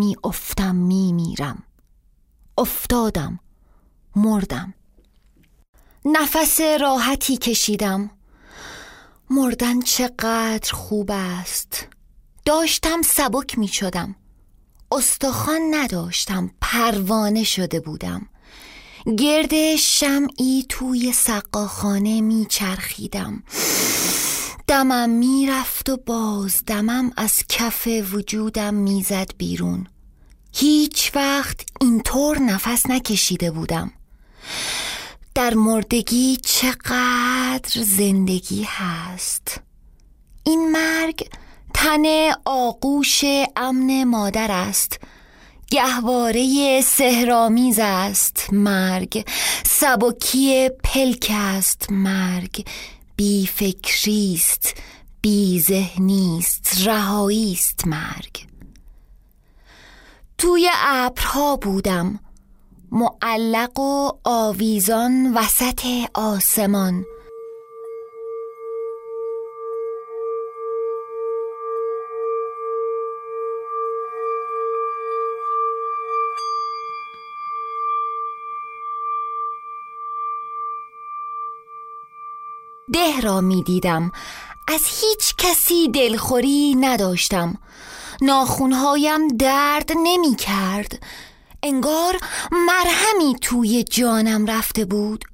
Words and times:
می 0.00 0.16
افتم 0.24 0.74
می 0.74 1.12
میرم. 1.12 1.62
افتادم 2.58 3.40
مردم. 4.16 4.74
نفس 6.04 6.60
راحتی 6.80 7.36
کشیدم. 7.36 8.10
مردن 9.30 9.80
چقدر 9.80 10.72
خوب 10.72 11.10
است. 11.12 11.86
داشتم 12.44 13.02
سبک 13.02 13.58
می 13.58 13.68
شدم. 13.68 14.14
استخوان 14.92 15.60
نداشتم 15.70 16.50
پروانه 16.60 17.44
شده 17.44 17.80
بودم. 17.80 18.26
گرد 19.18 19.76
شمعی 19.76 20.66
توی 20.68 21.12
سقاخانه 21.12 22.20
میچرخیدم 22.20 23.42
دمم 24.70 25.10
می‌رفت 25.10 25.88
و 25.88 25.96
باز 25.96 26.62
دمم 26.66 27.12
از 27.16 27.42
کف 27.48 27.88
وجودم 28.12 28.74
می‌زد 28.74 29.30
بیرون. 29.38 29.86
هیچ 30.52 31.12
وقت 31.14 31.60
اینطور 31.80 32.38
نفس 32.38 32.86
نکشیده 32.90 33.50
بودم. 33.50 33.92
در 35.34 35.54
مردگی 35.54 36.36
چقدر 36.36 37.82
زندگی 37.82 38.66
هست. 38.68 39.60
این 40.44 40.72
مرگ 40.72 41.28
تن 41.74 42.04
آغوش 42.44 43.24
امن 43.56 44.04
مادر 44.04 44.50
است. 44.50 45.00
گهواره 45.70 46.80
سهرامیز 46.80 47.78
است 47.82 48.46
مرگ. 48.52 49.28
سبکی 49.66 50.68
پلک 50.84 51.26
است 51.34 51.86
مرگ. 51.92 52.66
بی 53.20 53.46
فکریست 53.46 54.74
بی 55.20 55.60
ذهنیست 55.60 56.86
رهایی 56.86 57.52
است 57.52 57.86
مرگ. 57.86 58.46
توی 60.38 60.70
ابرها 60.84 61.56
بودم 61.56 62.20
معلق 62.90 63.80
و 63.80 64.10
آویزان 64.24 65.34
وسط 65.34 65.86
آسمان. 66.14 67.04
ده 82.92 83.20
را 83.20 83.40
می 83.40 83.62
دیدم. 83.62 84.12
از 84.68 84.84
هیچ 84.84 85.34
کسی 85.38 85.88
دلخوری 85.88 86.74
نداشتم. 86.74 87.58
ناخونهایم 88.22 89.28
درد 89.28 89.90
نمی 90.04 90.36
کرد. 90.36 91.02
انگار 91.62 92.20
مرهمی 92.52 93.36
توی 93.40 93.84
جانم 93.84 94.46
رفته 94.46 94.84
بود. 94.84 95.24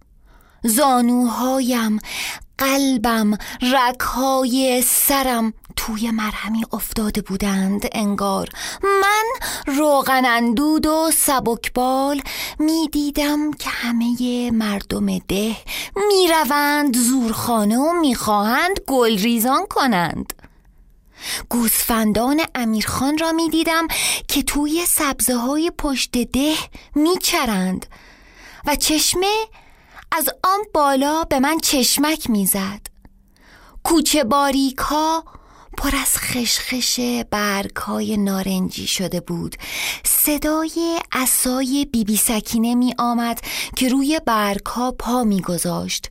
زانوهایم 0.64 1.98
قلبم 2.58 3.38
رکهای 3.72 4.82
سرم 4.82 5.52
توی 5.86 6.10
مرهمی 6.10 6.64
افتاده 6.72 7.22
بودند 7.22 7.86
انگار 7.92 8.48
من 8.82 9.24
روغن 9.66 10.24
اندود 10.24 10.86
و 10.86 11.10
سبکبال 11.14 12.22
می‌دیدم 12.58 13.52
که 13.52 13.70
همه 13.70 14.50
مردم 14.50 15.18
ده 15.18 15.56
می‌روند 16.08 16.96
زورخانه 16.96 17.78
و 17.78 17.92
می‌خواهند 17.92 18.80
گلریزان 18.86 19.66
کنند. 19.66 20.32
گوسفندان 21.48 22.40
امیرخان 22.54 23.18
را 23.18 23.32
می‌دیدم 23.32 23.86
که 24.28 24.42
توی 24.42 24.86
سبزه 24.86 25.36
های 25.36 25.72
پشت 25.78 26.16
ده 26.16 26.56
میچرند 26.94 27.86
و 28.66 28.76
چشمه 28.76 29.46
از 30.12 30.28
آن 30.44 30.60
بالا 30.74 31.24
به 31.24 31.40
من 31.40 31.58
چشمک 31.58 32.30
می‌زد. 32.30 32.80
کوچه 33.82 34.24
باریک 34.24 34.76
پر 35.78 35.96
از 35.96 36.18
خشخش 36.18 37.00
برگ 37.30 37.76
های 37.76 38.16
نارنجی 38.16 38.86
شده 38.86 39.20
بود. 39.20 39.56
صدای 40.04 40.98
اسای 41.12 41.88
بیبی 41.92 42.04
بی 42.04 42.16
سکینه 42.16 42.74
می 42.74 42.94
آمد 42.98 43.40
که 43.76 43.88
روی 43.88 44.20
برگ 44.26 44.66
ها 44.66 44.92
پا 44.92 45.24
می 45.24 45.40
گذاشت 45.40 46.10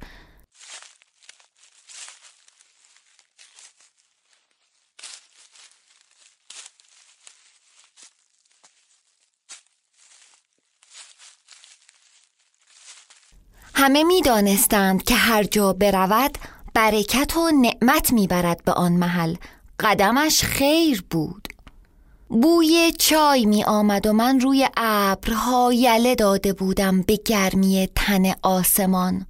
همه 13.76 14.04
می 14.04 14.22
دانستند 14.22 15.04
که 15.04 15.16
هر 15.16 15.44
جا 15.44 15.74
برود 15.74 16.38
برکت 16.74 17.38
و 17.38 17.52
نعمت 17.52 18.14
می‌برد 18.14 18.64
به 18.64 18.72
آن 18.74 18.92
محل. 18.92 19.36
قدمش 19.80 20.44
خیر 20.44 21.04
بود. 21.10 21.48
بوی 22.30 22.94
چای 23.00 23.46
می 23.46 23.64
آمد 23.64 24.08
و 24.08 24.14
من 24.14 24.40
روی 24.40 24.70
ابرها 24.78 25.74
یله 25.74 26.16
داده 26.16 26.54
بودم 26.54 27.02
به 27.02 27.20
گرمی 27.26 27.90
تن 27.96 28.34
آسمان. 28.44 29.26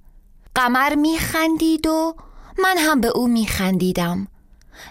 قمر 0.54 0.94
می 0.94 1.18
خندید 1.18 1.86
و 1.86 2.16
من 2.58 2.78
هم 2.78 3.00
به 3.00 3.08
او 3.08 3.28
می 3.28 3.46
خندیدم. 3.46 4.28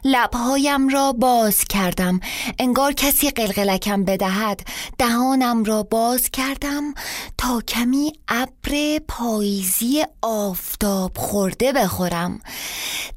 لبهایم 0.03 0.87
را 0.87 1.11
باز 1.11 1.63
کردم. 1.63 2.19
انگار 2.59 2.93
کسی 2.93 3.29
قلقلکم 3.29 4.05
بدهد. 4.05 4.61
دهانم 4.97 5.63
را 5.63 5.83
باز 5.83 6.29
کردم 6.29 6.93
تا 7.37 7.61
کمی 7.61 8.13
ابر 8.27 8.99
پاییزی 9.07 10.03
آفتاب 10.21 11.17
خورده 11.17 11.73
بخورم. 11.73 12.39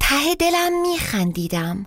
ته 0.00 0.34
دلم 0.34 0.82
میخندیدم 0.82 1.86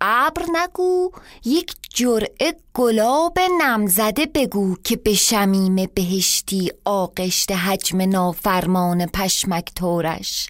ابر 0.00 0.42
نگو 0.52 1.10
یک 1.44 1.76
جرعه 1.94 2.56
گلاب 2.74 3.38
نمزده 3.60 4.26
بگو 4.26 4.76
که 4.84 4.96
به 4.96 5.14
شمیم 5.14 5.86
بهشتی 5.94 6.72
آغشت 6.84 7.52
حجم 7.52 8.00
نافرمان 8.00 9.06
پشمک 9.06 9.72
تورش. 9.74 10.48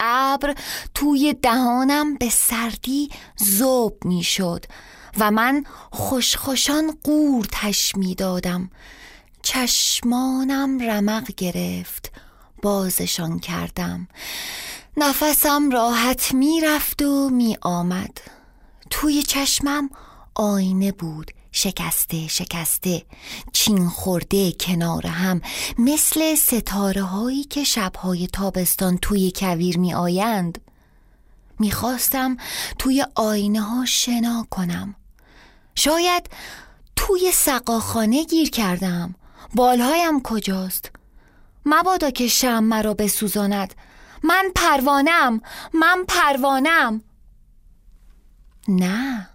ابر 0.00 0.54
توی 0.94 1.34
دهانم 1.42 2.14
به 2.14 2.28
سردی 2.30 3.10
زوب 3.36 4.04
می‌شد 4.04 4.64
و 5.18 5.30
من 5.30 5.64
خوشخوشان 5.90 6.98
قورتش 7.04 7.96
می‌دادم. 7.96 8.70
چشمانم 9.42 10.90
رمق 10.90 11.34
گرفت 11.36 12.12
بازشان 12.62 13.38
کردم. 13.38 14.08
نفسم 14.96 15.70
راحت 15.70 16.34
می‌رفت 16.34 17.02
و 17.02 17.30
می 17.30 17.56
آمد 17.62 18.20
توی 18.90 19.22
چشمم 19.22 19.90
آینه 20.34 20.92
بود 20.92 21.30
شکسته 21.52 22.28
شکسته. 22.28 23.02
چین 23.52 23.88
خورده 23.88 24.52
کنار 24.52 25.06
هم 25.06 25.40
مثل 25.78 26.34
ستاره 26.34 27.02
هایی 27.02 27.44
که 27.44 27.64
شبهای 27.64 28.26
تابستان 28.26 28.98
توی 28.98 29.32
کویر 29.36 29.78
می 29.78 29.94
آیند 29.94 30.58
می 31.58 31.70
خواستم 31.70 32.36
توی 32.78 33.06
آینه 33.14 33.60
ها 33.60 33.84
شنا 33.84 34.46
کنم. 34.50 34.94
شاید 35.74 36.30
توی 36.96 37.32
سقاخانه 37.32 38.24
گیر 38.24 38.50
کردم. 38.50 39.14
بالهایم 39.54 40.22
کجاست؟ 40.22 40.90
مبادا 41.66 42.10
که 42.10 42.28
شم 42.28 42.64
مرا 42.64 42.94
بسوزاند. 42.94 43.74
من 44.22 44.52
پروانم 44.54 45.40
من 45.74 46.04
پروانم. 46.08 47.02
نه 48.68 49.28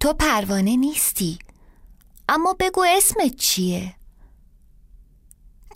تو 0.00 0.12
پروانه 0.12 0.76
نیستی. 0.76 1.38
اما 2.28 2.56
بگو 2.60 2.84
اسمت 2.88 3.36
چیه؟ 3.36 3.94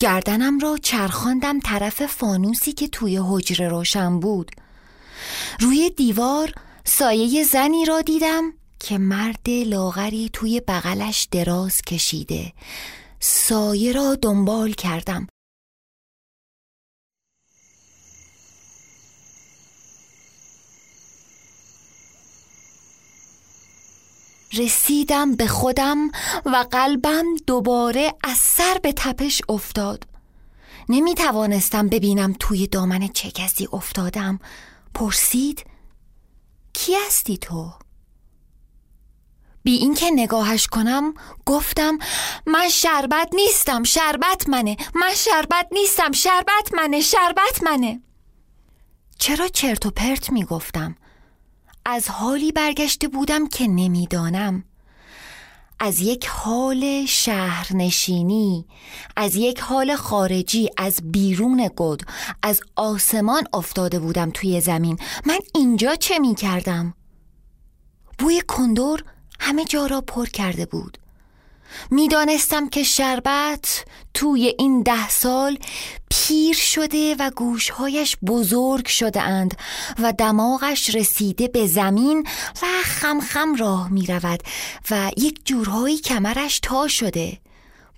گردنم 0.00 0.58
را 0.58 0.76
چرخاندم 0.76 1.60
طرف 1.60 2.06
فانوسی 2.06 2.72
که 2.72 2.88
توی 2.88 3.20
حجره 3.25 3.69
روشن 3.69 4.20
بود. 4.20 4.50
روی 5.60 5.90
دیوار 5.90 6.52
سایه 6.84 7.44
زنی 7.44 7.84
را 7.84 8.00
دیدم 8.00 8.52
که 8.78 8.98
مرد 8.98 9.50
لاغری 9.50 10.31
توی 10.32 10.62
بغلش 10.69 11.28
دراز 11.31 11.82
کشیده. 11.82 12.52
سایه 13.20 13.93
را 13.93 14.14
دنبال 14.14 14.72
کردم. 14.72 15.26
رسیدم 24.52 25.37
به 25.37 25.47
خودم 25.47 26.11
و 26.44 26.64
قلبم 26.70 27.25
دوباره 27.47 28.14
از 28.25 28.37
سر 28.37 28.79
به 28.82 28.93
تپش 28.93 29.43
افتاد. 29.49 30.06
نمی 30.88 31.14
توانستم 31.14 31.88
ببینم 31.88 32.35
توی 32.38 32.67
دامن 32.67 33.08
چه 33.08 33.31
کسی 33.31 33.69
افتادم. 33.73 34.38
پرسید 34.94 35.64
کی 36.73 36.94
هستی 37.06 37.38
تو؟ 37.38 37.73
بی 39.62 39.73
اینکه 39.76 40.06
نگاهش 40.11 40.67
کنم 40.67 41.14
گفتم 41.46 41.99
من 42.46 42.69
شربت 42.69 43.29
نیستم 43.35 43.82
شربت 43.82 44.49
منه 44.49 44.76
من 44.94 45.14
شربت 45.14 45.67
نیستم 45.73 46.12
شربت 46.12 46.75
منه 46.75 47.00
شربت 47.00 47.62
منه. 47.62 48.00
چرا 49.19 49.49
چرت 49.49 49.87
و 49.87 49.91
پرت 49.91 50.32
می 50.32 50.44
گفتم 50.44 50.96
از 51.85 52.09
حالی 52.09 52.53
برگشته 52.53 53.09
بودم 53.09 53.49
که 53.49 53.67
نمی‌دانم. 53.67 54.65
از 55.82 56.00
یک 56.00 56.27
حال 56.27 57.06
شهرنشینی 57.06 58.67
از 59.17 59.37
یک 59.37 59.61
حال 59.61 59.97
خارجی 59.97 60.71
از 60.77 61.00
بیرون 61.05 61.71
گد 61.77 62.00
از 62.43 62.61
آسمان 62.77 63.44
افتاده 63.53 63.99
بودم 63.99 64.31
توی 64.31 64.61
زمین. 64.61 64.99
من 65.27 65.38
اینجا 65.55 65.94
چه 65.94 66.19
می 66.19 66.35
کردم؟ 66.35 66.94
بوی 68.19 68.43
کندور 68.49 69.05
همه 69.41 69.65
جا 69.65 69.87
را 69.87 70.00
پر 70.00 70.27
کرده 70.27 70.67
بود. 70.67 70.99
می‌دانستم 71.90 72.69
که 72.69 72.82
شربت 72.82 73.84
توی 74.14 74.55
این 74.58 74.82
ده 74.82 75.08
سال 75.08 75.58
پیر 76.11 76.55
شده 76.55 77.17
و 77.19 77.31
گوشهایش 77.31 78.17
بزرگ 78.26 78.87
شده 78.87 79.22
اند 79.22 79.56
و 79.99 80.12
دماغش 80.12 80.94
رسیده 80.94 81.49
به 81.49 81.67
زمین 81.67 82.26
و 82.62 82.67
خمخم 82.84 83.55
راه 83.55 83.88
می 83.88 84.06
رود 84.06 84.43
و 84.90 85.11
یک 85.17 85.40
جورهایی 85.44 85.99
کمرش 85.99 86.61
تا 86.61 86.88
شده. 86.88 87.38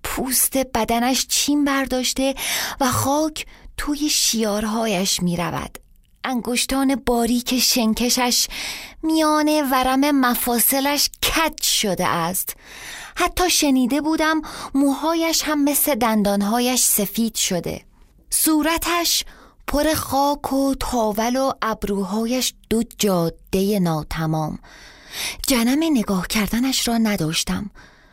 پوست 0.04 0.56
بدنش 0.56 1.26
چین 1.26 1.64
برداشته 1.64 2.34
و 2.80 2.90
خاک 2.90 3.46
توی 3.76 4.08
شیارهایش 4.10 5.22
می 5.22 5.36
رود 5.36 5.78
انگشتان 6.24 6.94
باریک 7.06 7.58
شنکشش 7.58 8.46
میان 9.02 9.70
ورم 9.70 10.10
مفاصلش 10.10 11.10
کج 11.22 11.62
شده 11.62 12.06
است. 12.06 12.56
حتی 13.16 13.50
شنیده 13.50 14.00
بودم 14.00 14.42
موهایش 14.74 15.42
هم 15.42 15.64
مثل 15.64 15.94
دندانهایش 15.94 16.80
سفید 16.84 17.34
شده. 17.34 17.84
صورتش 18.30 19.24
پر 19.66 19.94
خاک 19.94 20.52
و 20.52 20.74
تاول 20.74 21.36
و 21.36 21.52
ابروهایش 21.62 22.54
دو 22.70 22.82
جاده 22.98 23.78
ناتمام. 23.78 24.58
جنم 25.46 25.78
نگاه 25.92 26.26
کردنش 26.26 26.88
را 26.88 26.98
نداشتم. 26.98 27.70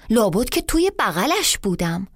لابد 0.09 0.49
که 0.49 0.61
توی 0.61 0.91
بغلش 0.99 1.57
بودم. 1.57 2.07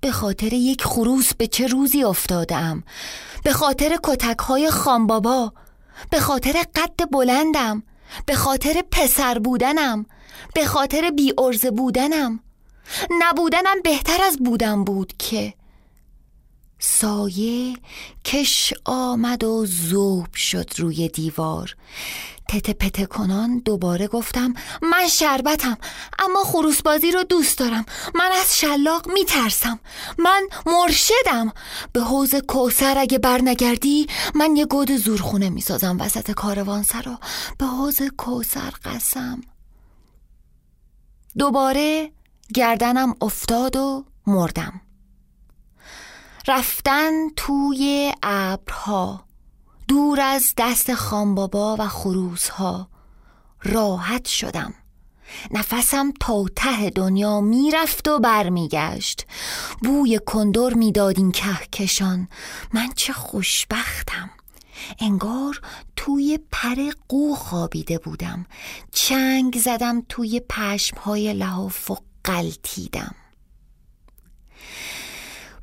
به 0.00 0.12
خاطر 0.12 0.52
یک 0.52 0.84
خروس 0.84 1.34
به 1.34 1.46
چه 1.46 1.66
روزی 1.66 2.04
افتادم؟ 2.04 2.82
به 3.44 3.52
خاطر 3.52 3.98
کتک 4.02 4.38
های 4.38 4.70
خانبابا؟ 4.70 5.52
به 6.10 6.20
خاطر 6.20 6.52
قد 6.74 7.10
بلندم؟ 7.10 7.82
به 8.26 8.34
خاطر 8.34 8.82
پسر 8.90 9.38
بودنم؟ 9.38 10.06
به 10.54 10.66
خاطر 10.66 11.10
بی 11.10 11.34
ارزه 11.38 11.70
بودنم. 11.70 12.40
نبودنم 13.20 13.82
بهتر 13.84 14.22
از 14.22 14.38
بودن 14.38 14.84
بود 14.84 15.12
که. 15.18 15.54
سایه 16.78 17.76
کش 18.24 18.72
آمد 18.84 19.44
و 19.44 19.66
زوب 19.66 20.34
شد 20.34 20.70
روی 20.78 21.08
دیوار. 21.08 21.76
تته 22.48 22.72
پته 22.72 23.06
کنان 23.06 23.58
دوباره 23.58 24.08
گفتم 24.08 24.54
من 24.82 25.08
شربتم 25.08 25.78
اما 26.18 26.44
خروسبازی 26.44 27.10
رو 27.10 27.22
دوست 27.22 27.58
دارم. 27.58 27.84
من 28.14 28.30
از 28.40 28.58
شلاق 28.58 29.08
میترسم. 29.12 29.80
من 30.18 30.48
مرشدم. 30.66 31.52
به 31.92 32.00
حوز 32.00 32.34
کوسر 32.34 32.98
اگه 32.98 33.18
برنگردی 33.18 34.06
من 34.34 34.56
یه 34.56 34.66
گود 34.66 34.96
زورخونه 34.96 35.50
می‌سازم 35.50 35.96
وسط 36.00 36.30
کاروان 36.30 36.82
سرا. 36.82 37.18
به 37.58 37.66
حوز 37.66 38.02
کوسر 38.16 38.70
قسم. 38.84 39.40
دوباره 41.38 42.12
گردنم 42.54 43.14
افتاد 43.20 43.76
و 43.76 44.04
مردم. 44.26 44.80
رفتن 46.48 47.10
توی 47.36 48.12
ابرها 48.22 49.24
دور 49.88 50.20
از 50.20 50.54
دست 50.56 50.94
خانبابا 50.94 51.76
و 51.78 51.88
خروسها 51.88 52.88
راحت 53.62 54.28
شدم. 54.28 54.74
نفسم 55.50 56.12
تا 56.20 56.44
ته 56.56 56.90
دنیا 56.90 57.40
می‌رفت 57.40 58.08
و 58.08 58.18
برمیگشت. 58.18 59.26
بوی 59.82 60.20
کندور 60.26 60.74
می‌داد 60.74 61.18
این 61.18 61.32
کهکشان. 61.32 62.28
من 62.72 62.88
چه 62.96 63.12
خوشبختم. 63.12 64.30
انگار 64.98 65.60
توی 65.96 66.38
پر 66.52 66.76
قو 67.08 67.34
خوابیده 67.34 67.98
بودم. 67.98 68.46
چنگ 68.92 69.58
زدم 69.58 70.02
توی 70.08 70.40
پشمهای 70.48 71.34
لحاف 71.34 71.90
و 71.90 71.96
قلتیدم 72.24 73.14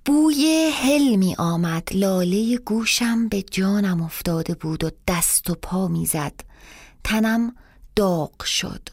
بوی 0.05 0.71
هل 0.73 1.15
می 1.15 1.35
آمد. 1.37 1.89
لاله 1.91 2.57
گوشم 2.57 3.27
به 3.27 3.41
جانم 3.41 4.01
افتاده 4.01 4.55
بود 4.55 4.83
و 4.83 4.89
دست 5.07 5.49
و 5.49 5.55
پا 5.55 5.87
می 5.87 6.09
تنم 7.03 7.55
داغ 7.95 8.43
شد. 8.43 8.89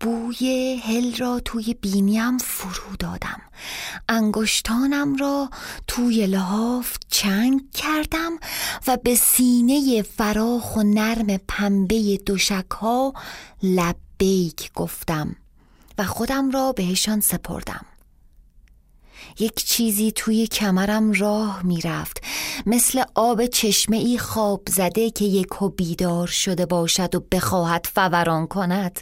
بوی 0.00 0.76
هل 0.84 1.16
را 1.16 1.40
توی 1.44 1.74
بینیم 1.74 2.38
فرو 2.38 2.96
دادم. 2.98 3.40
انگشتانم 4.08 5.16
را 5.16 5.50
توی 5.86 6.26
لحاف 6.26 6.96
چنگ 7.08 7.70
کردم 7.72 8.32
و 8.86 8.96
به 8.96 9.14
سینه 9.14 10.02
فراخ 10.02 10.76
و 10.76 10.82
نرم 10.82 11.40
پنبه 11.48 12.16
دوشک 12.26 12.70
ها 12.70 13.12
لبیک 13.62 14.70
گفتم 14.74 15.36
و 15.98 16.04
خودم 16.04 16.50
را 16.50 16.72
بهشان 16.72 17.20
سپردم. 17.20 17.86
یک 19.38 19.54
چیزی 19.54 20.12
توی 20.12 20.46
کمرم 20.46 21.12
راه 21.12 21.62
می‌رفت. 21.62 22.22
مثل 22.66 23.02
آب 23.14 23.46
چشمه 23.46 23.96
ای 23.96 24.18
خواب 24.18 24.62
زده 24.68 25.10
که 25.10 25.24
یک 25.24 25.48
بیدار 25.76 26.26
شده 26.26 26.66
باشد 26.66 27.14
و 27.14 27.20
بخواهد 27.32 27.86
فوران 27.94 28.46
کند. 28.46 29.00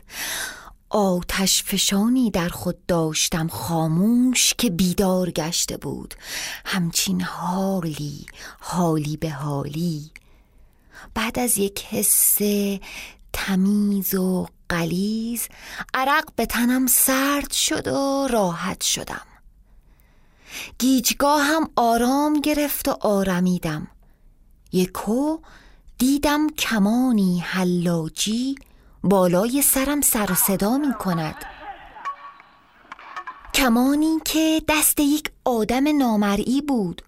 آتش 0.95 1.63
فشانی 1.63 2.31
در 2.31 2.49
خود 2.49 2.87
داشتم 2.87 3.49
خاموش 3.49 4.55
که 4.59 4.71
بیدار 4.71 5.31
گشته 5.31 5.77
بود. 5.77 6.15
همچین 6.65 7.21
حالی 7.21 8.27
حالی 8.61 9.17
به 9.17 9.31
حالی. 9.31 10.11
بعد 11.15 11.39
از 11.39 11.59
یک 11.59 11.85
حس 11.85 12.39
تمیز 13.33 14.15
و 14.15 14.47
قلیز 14.69 15.49
عرق 15.95 16.29
به 16.37 16.47
تنم 16.47 16.87
سرد 16.87 17.53
شد 17.53 17.89
و 17.89 18.29
راحت 18.31 18.83
شدم. 18.83 19.27
گیجگاه 20.79 21.43
هم 21.43 21.71
آرام 21.77 22.41
گرفت 22.41 22.89
و 22.89 22.97
آرمیدم. 23.01 23.87
یکو 24.73 25.39
دیدم 25.99 26.49
کمانی 26.49 27.41
حلاجی 27.41 28.55
بالای 29.05 29.63
سرم 29.63 30.01
سر 30.01 30.33
و 30.33 30.35
صدا 30.35 30.79
می 30.79 30.95
کند. 30.95 31.35
کمانی 33.55 34.19
که 34.25 34.63
دست 34.69 35.01
یک 35.01 35.31
آدم 35.45 35.99
نامرئی 35.99 36.61
بود. 36.61 37.03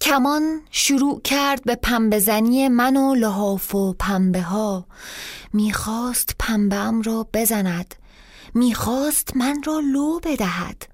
کمان 0.00 0.60
شروع 0.70 1.20
کرد 1.22 1.64
به 1.64 1.74
پنبه 1.74 2.18
زنی 2.18 2.68
من 2.68 2.96
و 2.96 3.14
لحاف 3.14 3.74
و 3.74 3.92
پنبه 3.92 4.42
ها 4.42 4.86
می‌خواست 5.52 6.34
پنبه 6.38 7.02
را 7.04 7.26
بزند. 7.34 7.94
می‌خواست 8.54 9.36
من 9.36 9.62
را 9.62 9.80
لو 9.80 10.20
بدهد. 10.20 10.89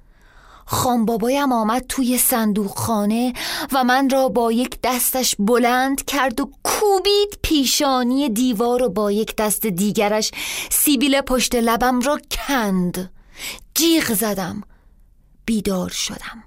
خان 0.68 1.04
بابایم 1.04 1.52
آمد 1.52 1.84
توی 1.88 2.18
صندوق 2.18 2.78
خانه 2.78 3.32
و 3.72 3.84
من 3.84 4.10
را 4.10 4.28
با 4.28 4.52
یک 4.52 4.78
دستش 4.82 5.36
بلند 5.38 6.04
کرد 6.04 6.40
و 6.40 6.50
کوبید 6.62 7.38
پیشانی 7.42 8.28
دیوار 8.28 8.82
و 8.82 8.88
با 8.88 9.12
یک 9.12 9.36
دست 9.36 9.66
دیگرش 9.66 10.30
سیبیل 10.70 11.20
پشت 11.20 11.54
لبم 11.54 12.00
را 12.00 12.18
کند. 12.30 13.10
جیغ 13.74 14.14
زدم. 14.14 14.62
بیدار 15.44 15.88
شدم. 15.88 16.44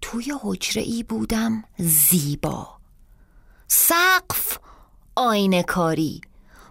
توی 0.00 0.34
حجره 0.42 0.82
ای 0.82 1.02
بودم 1.02 1.64
زیبا. 1.78 2.78
سقف 3.68 4.58
آینه 5.16 5.62
کاری. 5.62 6.20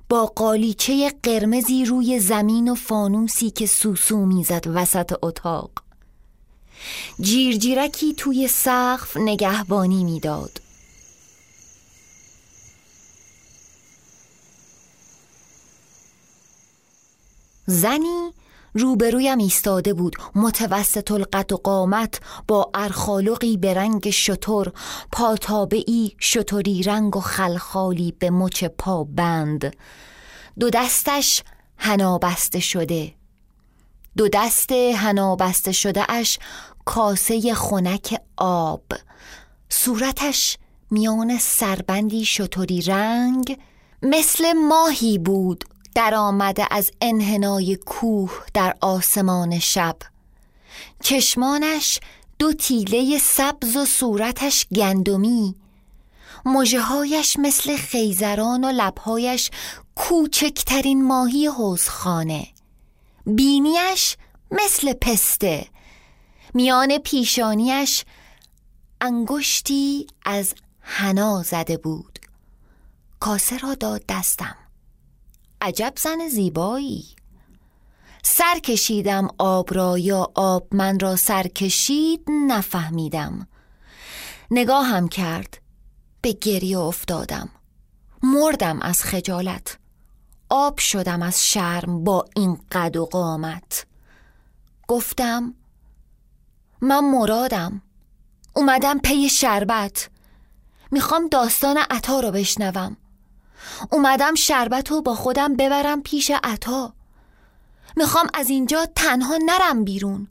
با 0.10 0.26
قالیچه 0.26 1.14
قرمزی 1.24 1.86
روی 1.86 2.20
زمین 2.20 2.70
و 2.70 2.76
فانوسی 2.76 3.50
که 3.50 3.66
سوسو 3.66 4.26
می‌زد 4.26 4.64
وسط 4.68 5.14
اتاق. 5.22 5.72
جیرجیرکی 7.22 8.14
توی 8.14 8.48
سقف 8.48 9.18
نگهبانی 9.18 10.04
می‌داد. 10.04 10.62
زنی 17.66 18.34
روبرویم 18.74 19.38
ایستاده 19.38 19.94
بود. 19.94 20.16
متوسط 20.36 21.12
القد 21.12 21.52
و 21.52 21.58
قامت 21.58 22.20
با 22.48 22.72
ارخالقی 22.74 23.58
به 23.58 23.74
رنگ 23.74 24.10
شطور 24.10 24.74
پاتابعی 25.12 26.16
شطوری 26.20 26.84
رنگ 26.84 27.18
و 27.18 27.20
خلخالی 27.20 28.12
به 28.20 28.30
مچ 28.30 28.64
پا 28.64 29.04
بند. 29.04 29.76
دو 30.60 30.70
دستش 30.70 31.44
هنا 31.78 32.18
بسته 32.18 32.60
شده. 32.60 33.14
دو 34.18 34.28
دست 34.28 34.72
هنا 34.72 35.36
بسته 35.36 35.72
شده 35.72 36.12
اش 36.12 36.40
کاسه 36.86 37.54
خنک 37.54 38.22
آب. 38.38 38.84
صورتش 39.70 40.58
میان 40.92 41.38
سربندی 41.38 42.26
شطوری 42.26 42.82
رنگ 42.82 43.60
مثل 44.02 44.54
ماهی 44.54 45.18
بود. 45.18 45.64
در 45.98 46.16
آمده 46.16 46.68
از 46.72 46.92
انحنای 47.02 47.76
کوه 47.76 48.32
در 48.54 48.78
آسمان 48.82 49.60
شب. 49.60 49.98
چشمانش 51.04 52.00
دو 52.40 52.54
تیله 52.54 53.18
سبز 53.18 53.76
و 53.76 53.86
صورتش 53.86 54.68
گندمی. 54.76 55.56
مجههایش 56.46 57.40
مثل 57.40 57.78
خیزران 57.78 58.64
و 58.64 58.72
لبهایش 58.72 59.52
کوچکترین 59.96 61.04
ماهی 61.04 61.48
حوزخانه 61.48 62.48
بینیش 63.26 64.18
مثل 64.52 64.94
پسته. 64.94 65.68
میان 66.54 66.98
پیشانیش 66.98 68.06
انگشتی 69.02 70.08
از 70.26 70.54
حنا 70.80 71.44
زده 71.44 71.78
بود. 71.78 72.20
کاسه 73.20 73.58
را 73.58 73.74
داد 73.74 74.04
دستم. 74.10 74.67
عجب 75.62 75.94
زن 75.98 76.28
زیبایی. 76.28 77.06
سر 78.24 78.60
کشیدم 78.60 79.28
آب 79.38 79.74
را 79.74 79.98
یا 79.98 80.32
آب 80.36 80.68
من 80.72 81.00
را 81.00 81.16
سر 81.16 81.48
کشید 81.48 82.26
نفهمیدم. 82.48 83.48
نگاهم 84.52 85.08
کرد 85.08 85.62
به 86.22 86.32
گریه 86.32 86.80
افتادم. 86.80 87.50
مردم 88.24 88.82
از 88.82 89.04
خجالت. 89.04 89.78
آب 90.50 90.80
شدم 90.80 91.22
از 91.22 91.48
شرم 91.48 92.04
با 92.04 92.26
این 92.36 92.58
قد 92.72 92.98
و 92.98 93.06
قامت. 93.06 93.86
گفتم 94.88 95.54
من 96.82 97.00
مرادم. 97.00 97.82
اومدم 98.54 99.00
پی 99.00 99.30
شربت. 99.30 100.10
می‌خوام 100.92 101.28
داستان 101.28 101.78
عطا 101.78 102.20
رو 102.20 102.32
بشنوم. 102.32 102.98
اومدم 103.92 104.36
شربت 104.36 104.92
رو 104.92 105.02
با 105.02 105.16
خودم 105.16 105.56
ببرم 105.56 106.02
پیش 106.02 106.32
عطا. 106.44 106.94
می‌خوام 107.96 108.28
از 108.34 108.50
اینجا 108.50 108.86
تنها 108.96 109.38
نرم 109.46 109.84
بیرون. 109.84 110.28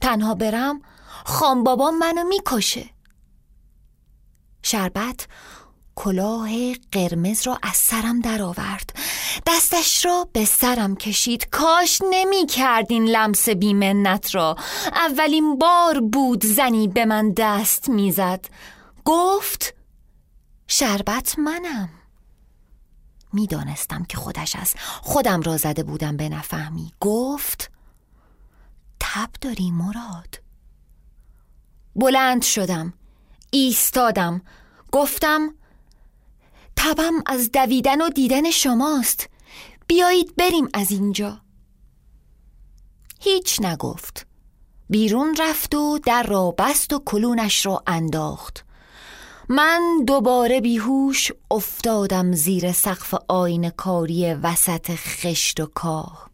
تنها 0.00 0.34
برم 0.34 0.82
خام 1.24 1.64
بابام 1.64 1.98
منو 1.98 2.24
می‌کشه. 2.24 2.90
شربت 4.62 5.26
کلاه 5.94 6.74
قرمز 6.92 7.46
را 7.46 7.58
از 7.62 7.76
سرم 7.76 8.20
درآورد. 8.20 8.96
دستش 9.46 10.04
را 10.04 10.28
به 10.32 10.44
سرم 10.44 10.96
کشید. 10.96 11.50
کاش 11.50 12.02
نمی 12.10 12.46
کردین 12.46 13.04
لمس 13.04 13.48
بیمنت 13.48 14.34
را. 14.34 14.56
اولین 14.92 15.58
بار 15.58 16.00
بود 16.00 16.46
زنی 16.46 16.88
به 16.88 17.04
من 17.04 17.32
دست 17.36 17.88
می‌زد. 17.88 18.44
گفت 19.04 19.74
شربت 20.68 21.38
منم. 21.38 21.88
می‌دانستم 23.32 24.04
که 24.04 24.16
خودش 24.16 24.56
است. 24.56 24.76
خودم 25.02 25.40
را 25.40 25.56
زده 25.56 25.82
بودم 25.82 26.16
به 26.16 26.28
نفهمی. 26.28 26.92
گفت 27.00 27.70
تب 29.00 29.30
داری 29.40 29.70
مراد. 29.70 30.40
بلند 31.96 32.42
شدم 32.42 32.92
ایستادم. 33.50 34.42
گفتم 34.92 35.54
تبم 36.76 37.22
از 37.26 37.52
دویدن 37.52 38.00
و 38.00 38.08
دیدن 38.08 38.50
شماست. 38.50 39.28
بیایید 39.86 40.36
بریم 40.36 40.68
از 40.74 40.90
اینجا. 40.90 41.40
هیچ 43.20 43.60
نگفت. 43.60 44.26
بیرون 44.90 45.36
رفت 45.38 45.74
و 45.74 45.98
در 45.98 46.22
را 46.22 46.50
بست 46.50 46.92
و 46.92 47.02
کلونش 47.04 47.66
را 47.66 47.82
انداخت. 47.86 48.64
من 49.48 50.04
دوباره 50.06 50.60
بیهوش 50.60 51.32
افتادم 51.50 52.32
زیر 52.32 52.72
سقف 52.72 53.14
آین 53.28 53.70
کاری 53.70 54.34
وسط 54.34 54.90
خشت 54.94 55.60
و 55.60 55.66
کاه. 55.66 56.30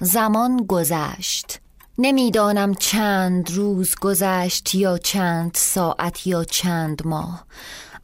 زمان 0.00 0.56
گذشت. 0.56 1.60
نمی‌دانم 1.98 2.74
چند 2.74 3.50
روز 3.50 3.94
گذشت 3.94 4.74
یا 4.74 4.98
چند 4.98 5.50
ساعت 5.54 6.26
یا 6.26 6.44
چند 6.44 7.06
ماه. 7.06 7.46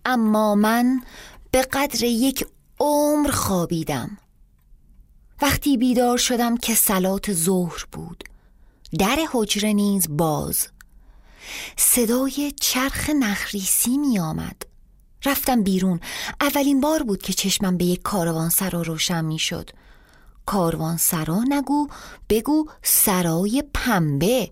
اما 0.05 0.55
من 0.55 1.01
به 1.51 1.63
قدر 1.63 2.05
یک 2.05 2.47
عمر 2.81 3.31
خوابیدم. 3.31 4.19
وقتی 5.43 5.77
بیدار 5.77 6.19
شدم 6.19 6.57
که 6.57 6.75
سلات 6.75 7.33
ظهر 7.33 7.85
بود. 7.93 8.25
در 8.99 9.19
حجره 9.33 9.73
نیز 9.73 10.07
باز 10.11 10.69
صدای 11.77 12.53
چرخ 12.61 13.11
نخریسی 13.11 13.99
می 13.99 14.19
آمد 14.19 14.63
رفتم 15.25 15.63
بیرون. 15.63 16.01
اولین 16.41 16.81
بار 16.81 17.03
بود 17.03 17.23
که 17.23 17.33
چشمم 17.33 17.77
به 17.77 17.85
یک 17.85 18.03
کاروان 18.03 18.49
سرا 18.49 18.83
روشن 18.83 19.25
می 19.25 19.39
شد 19.39 19.71
کاروان 20.47 20.97
سرا 20.97 21.45
نگو 21.49 21.89
بگو 22.29 22.67
سرای 22.83 23.65
پنبه. 23.75 24.51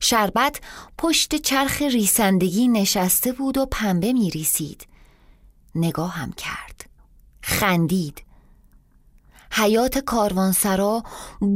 شربت 0.00 0.60
پشت 0.98 1.36
چرخ 1.36 1.82
ریسندگی 1.82 2.68
نشسته 2.68 3.32
بود 3.32 3.58
و 3.58 3.66
پنبه 3.66 4.12
می 4.12 4.30
ریسید 4.30 4.86
نگاهم 5.74 6.32
کرد. 6.32 6.90
خندید. 7.42 8.29
حیات 9.50 9.98
کاروانسرا 9.98 11.02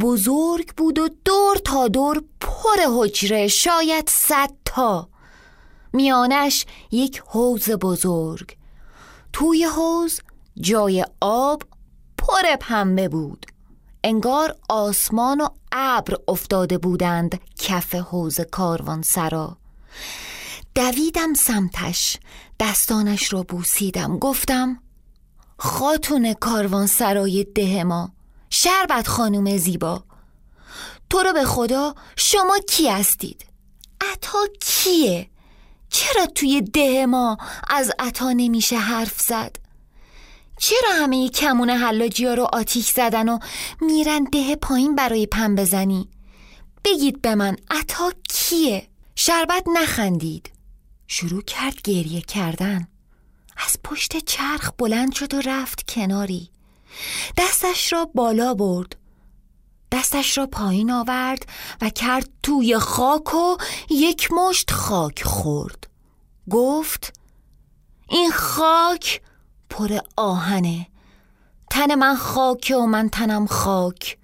بزرگ 0.00 0.74
بود 0.76 0.98
و 0.98 1.08
دور 1.24 1.56
تا 1.64 1.88
دور 1.88 2.24
پر 2.40 2.78
حجره 2.96 3.48
شاید 3.48 4.10
صد 4.10 4.50
تا. 4.64 5.08
میانش 5.92 6.66
یک 6.90 7.22
حوز 7.26 7.70
بزرگ. 7.70 8.56
توی 9.32 9.64
حوز 9.64 10.20
جای 10.60 11.04
آب 11.20 11.62
پر 12.18 12.56
پنبه 12.60 13.08
بود. 13.08 13.46
انگار 14.04 14.56
آسمان 14.68 15.40
و 15.40 15.48
ابر 15.72 16.16
افتاده 16.28 16.78
بودند 16.78 17.40
کف 17.58 17.94
حوز 17.94 18.40
کاروانسرا. 18.40 19.56
دویدم 20.74 21.34
سمتش. 21.34 22.18
دستانش 22.60 23.32
را 23.32 23.42
بوسیدم. 23.42 24.18
گفتم 24.18 24.84
خاتون 25.64 26.33
کاروان 26.33 26.87
سرای 26.87 27.44
ده 27.44 27.85
ما 27.85 28.12
شربت 28.50 29.09
خانوم 29.09 29.56
زیبا 29.56 30.04
تو 31.11 31.18
رو 31.18 31.33
به 31.33 31.44
خدا 31.44 31.94
شما 32.16 32.59
کی 32.68 32.88
هستید؟ 32.88 33.47
عطا 34.12 34.38
کیه؟ 34.61 35.30
چرا 35.90 36.26
توی 36.26 36.61
ده 36.61 37.06
ما 37.06 37.37
از 37.71 37.92
عطا 37.99 38.33
نمیشه 38.33 38.76
حرف 38.76 39.21
زد؟ 39.21 39.56
چرا 40.59 40.90
همه 40.92 41.28
کمون 41.28 41.71
حلاجی 41.71 42.26
ها 42.26 42.35
رو 42.35 42.49
آتیش 42.52 42.90
زدن 42.90 43.28
و 43.28 43.38
میرن 43.80 44.25
ده 44.25 44.56
پایین 44.56 44.94
برای 44.94 45.26
پن 45.26 45.54
بزنی؟ 45.54 46.09
بگید 46.85 47.23
به 47.23 47.35
من 47.35 47.56
عطا 47.71 48.12
کیه؟ 48.28 48.88
شربت 49.14 49.64
نخندید 49.75 50.50
شروع 51.06 51.42
کرد 51.42 51.83
گریه 51.83 52.21
کردن 52.21 52.88
از 53.56 53.76
پشت 53.84 54.16
چرخ 54.16 54.70
بلند 54.78 55.14
شد 55.14 55.34
و 55.34 55.40
رفت 55.40 55.90
کناری. 55.90 56.50
دستش 57.37 57.92
را 57.92 58.04
بالا 58.14 58.54
برد. 58.54 58.96
دستش 59.92 60.38
را 60.38 60.46
پایین 60.46 60.90
آورد 60.90 61.46
و 61.80 61.90
کرد 61.90 62.28
توی 62.42 62.78
خاک 62.78 63.34
و 63.34 63.56
یک 63.90 64.32
مشت 64.32 64.70
خاک 64.70 65.23
خورد. 65.23 65.87
گفت 66.50 67.20
این 68.08 68.30
خاک 68.30 69.23
پر 69.70 69.99
آهنه. 70.16 70.87
تن 71.70 71.94
من 71.94 72.16
خاک 72.16 72.75
و 72.76 72.87
من 72.87 73.08
تنم 73.08 73.46
خاک. 73.46 74.18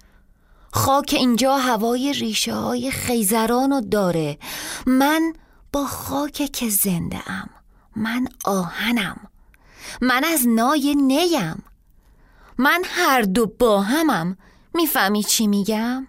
خاک 0.73 1.15
اینجا 1.17 1.57
هوای 1.57 2.13
ریشه 2.13 2.55
های 2.55 2.91
خیزران 2.91 3.71
و 3.71 3.81
داره. 3.81 4.37
من 4.85 5.33
با 5.73 5.85
خاک 5.85 6.51
که 6.51 6.69
زنده 6.69 7.31
ام. 7.31 7.49
من 7.95 8.27
آهنم. 8.45 9.27
من 10.01 10.23
از 10.23 10.47
نای 10.47 10.95
نیم. 10.95 11.63
من 12.57 12.81
هر 12.85 13.21
دو 13.21 13.45
با 13.45 13.81
همم 13.81 14.37
می‌فهمی 14.73 15.23
چی 15.23 15.47
میگم؟ 15.47 16.07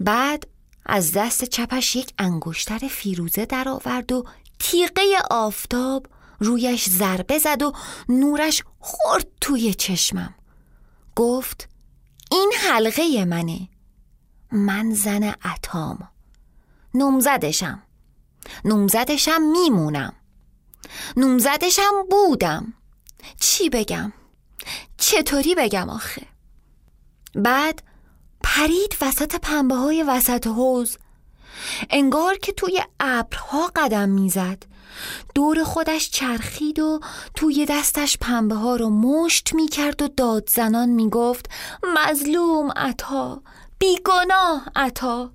بعد 0.00 0.48
از 0.86 1.12
دست 1.12 1.44
چپش 1.44 1.96
یک 1.96 2.14
انگشتر 2.18 2.78
فیروزه 2.78 3.46
در 3.46 3.68
آورد 3.68 4.12
و 4.12 4.24
تیقه 4.58 5.02
آفتاب 5.30 6.06
رویش 6.40 6.88
ضربه 6.88 7.38
زد 7.38 7.62
و 7.62 7.72
نورش 8.08 8.62
خورد 8.78 9.26
توی 9.40 9.74
چشمم. 9.74 10.34
گفت 11.16 11.68
این 12.30 12.52
حلقه 12.68 13.24
منه. 13.24 13.68
من 14.52 14.94
زن 14.94 15.34
اتام 15.44 16.08
نومزدشم. 16.94 17.82
نومزدشم 18.64 19.42
میمونم. 19.42 20.12
نومزدشم 21.16 21.92
بودم. 22.10 22.74
چی 23.40 23.70
بگم؟ 23.70 24.12
چطوری 24.98 25.54
بگم 25.54 25.90
آخه؟ 25.90 26.26
بعد 27.34 27.82
پرید 28.40 28.96
وسط 29.00 29.36
پنبه 29.36 29.74
های 29.74 30.02
وسط 30.02 30.46
حوز 30.46 30.98
انگار 31.90 32.38
که 32.38 32.52
توی 32.52 32.82
ابرها 33.00 33.70
قدم 33.76 34.08
می‌زد. 34.08 34.62
دور 35.34 35.64
خودش 35.64 36.10
چرخید 36.10 36.78
و 36.78 37.00
توی 37.34 37.66
دستش 37.66 38.18
پنبه 38.18 38.54
ها 38.54 38.76
رو 38.76 38.90
مشت 38.90 39.54
می‌کرد 39.54 40.02
و 40.02 40.08
داد 40.08 40.48
زنان 40.48 40.88
می‌گفت 40.88 41.50
مظلوم 41.96 42.72
عطا 42.76 43.42
بیگناه 43.78 44.68
عطا. 44.76 45.32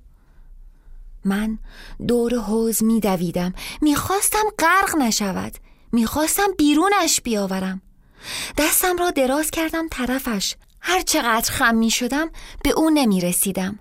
من 1.26 1.60
دور 2.08 2.36
حوز 2.36 2.84
میدویدم. 2.84 3.54
می‌خواستم 3.82 4.44
غرق 4.60 4.96
نشود. 4.96 5.58
می‌خواستم 5.92 6.48
بیرونش 6.58 7.22
بیاورم. 7.22 7.82
دستم 8.58 8.98
را 8.98 9.12
دراز 9.12 9.52
کردم 9.52 9.88
طرفش. 9.92 10.56
هر 10.82 11.02
چقدر 11.02 11.52
خم 11.52 11.76
می 11.76 11.90
شدم 11.92 12.30
به 12.64 12.70
او 12.70 12.90
نمی 12.90 13.22
رسیدم 13.22 13.80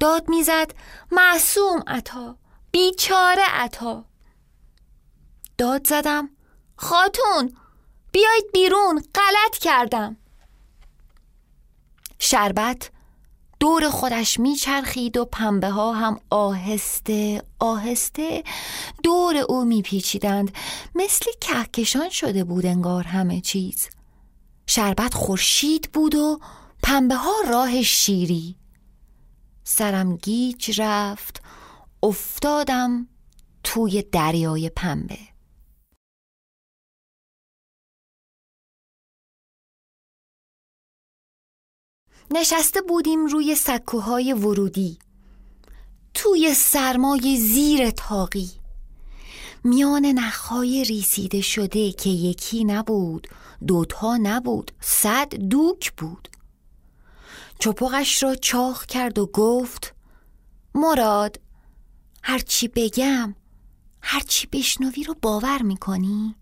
داد 0.00 0.28
می‌زد 0.28 0.74
معصوم 1.12 1.82
عطا 1.86 2.36
بیچاره 2.70 3.42
عطا. 3.52 4.04
داد 5.58 5.86
زدم 5.86 6.30
خاتون 6.76 7.56
بیایید 8.12 8.52
بیرون 8.52 9.02
غلط 9.14 9.58
کردم. 9.60 10.16
شربت 12.18 12.90
دور 13.62 13.90
خودش 13.90 14.40
میچرخید 14.40 15.16
و 15.16 15.24
پنبه 15.24 15.68
ها 15.68 15.92
هم 15.92 16.20
آهسته 16.30 17.42
آهسته 17.58 18.44
دور 19.02 19.36
او 19.36 19.64
میپیچیدند. 19.64 20.54
مثل 20.94 21.24
کهکشان 21.40 22.08
شده 22.08 22.44
بود 22.44 22.66
انگار 22.66 23.04
همه 23.04 23.40
چیز. 23.40 23.88
شربت 24.66 25.14
خورشید 25.14 25.90
بود 25.92 26.14
و 26.14 26.40
پنبه 26.82 27.14
ها 27.14 27.32
راه 27.48 27.82
شیری. 27.82 28.56
سرم 29.64 30.16
گیج 30.16 30.80
رفت 30.80 31.42
افتادم 32.02 33.08
توی 33.64 34.02
دریای 34.02 34.68
پنبه. 34.68 35.18
نشسته 42.34 42.80
بودیم 42.80 43.26
روی 43.26 43.54
سکوهای 43.54 44.32
ورودی 44.32 44.98
توی 46.14 46.54
سرمای 46.54 47.36
زیر 47.36 47.90
تاقی 47.90 48.50
میان 49.64 50.06
نخهای 50.06 50.84
ریسیده 50.84 51.40
شده 51.40 51.92
که 51.92 52.10
یکی 52.10 52.64
نبود 52.64 53.28
دوتا 53.66 54.16
نبود 54.16 54.72
صد 54.80 55.34
دوک 55.34 55.92
بود 55.92 56.28
چپقش 57.58 58.22
را 58.22 58.34
چاخ 58.34 58.86
کرد 58.86 59.18
و 59.18 59.26
گفت 59.26 59.94
مراد 60.74 61.40
هرچی 62.22 62.68
بگم 62.68 63.34
هرچی 64.02 64.46
بشنوی 64.46 65.04
رو 65.04 65.14
باور 65.22 65.62
می‌کنی؟ 65.62 66.34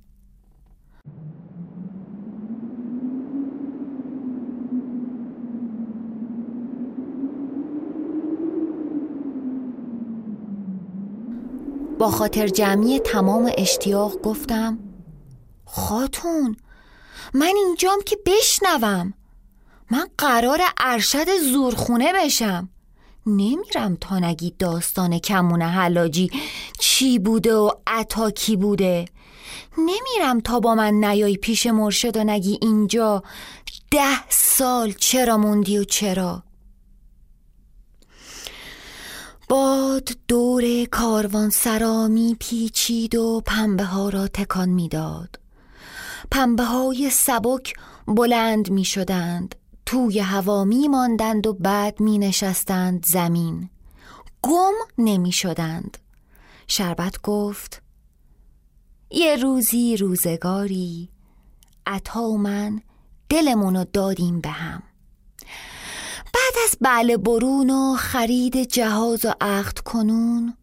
با 12.00 12.10
خاطر 12.10 12.48
جمعی 12.48 12.98
تمام 12.98 13.52
اشتیاق 13.58 14.22
گفتم 14.22 14.78
خاتون 15.64 16.56
من 17.34 17.52
اینجام 17.56 17.98
که 18.06 18.18
بشنوم. 18.26 19.14
من 19.90 20.06
قرار 20.18 20.60
ارشد 20.78 21.26
زورخونه 21.52 22.12
بشم. 22.12 22.68
نمیرم 23.26 23.96
تا 24.00 24.18
نگی 24.18 24.54
داستان 24.58 25.18
کمون 25.18 25.62
حلاجی 25.62 26.30
چی 26.78 27.18
بوده 27.18 27.54
و 27.54 27.70
عطا 27.86 28.30
کی 28.30 28.56
بوده. 28.56 29.04
نمیرم 29.78 30.40
تا 30.40 30.60
با 30.60 30.74
من 30.74 30.94
نیای 30.94 31.36
پیش 31.36 31.66
مرشد 31.66 32.16
و 32.16 32.24
نگی 32.24 32.58
اینجا. 32.62 33.22
ده 33.90 34.30
سال 34.30 34.92
چرا 34.92 35.36
موندی 35.36 35.78
و 35.78 35.84
چرا؟ 35.84 36.42
باد 39.50 40.08
دور 40.28 40.84
کاروان 40.84 41.50
سرامی 41.50 42.36
پیچید 42.40 43.14
و 43.14 43.42
پنبه 43.46 43.84
ها 43.84 44.08
را 44.08 44.28
تکان 44.28 44.68
می‌داد. 44.68 45.40
پنبه 46.30 46.64
های 46.64 47.10
سبک 47.10 47.74
بلند 48.06 48.70
می 48.70 48.84
شدند 48.84 49.54
توی 49.86 50.18
هوا 50.18 50.64
می 50.64 50.88
ماندند 50.88 51.46
و 51.46 51.52
بعد 51.52 52.00
می 52.00 52.18
نشستند 52.18 53.06
زمین. 53.06 53.70
گم 54.42 54.72
نمی 54.98 55.32
شدند 55.32 55.98
شربت 56.66 57.22
گفت 57.22 57.82
یه 59.10 59.36
روزی 59.36 59.96
روزگاری 59.96 61.08
عطا 61.86 62.22
و 62.22 62.38
من 62.38 62.80
دلمونو 63.28 63.84
دادیم 63.92 64.40
به 64.40 64.48
هم. 64.48 64.82
بعد 66.34 66.54
از 66.64 66.76
بله 66.80 67.16
برون 67.16 67.70
و 67.70 67.96
خرید 67.96 68.56
جهاز 68.56 69.24
و 69.24 69.32
عقد 69.40 69.78
کنون 69.78 70.54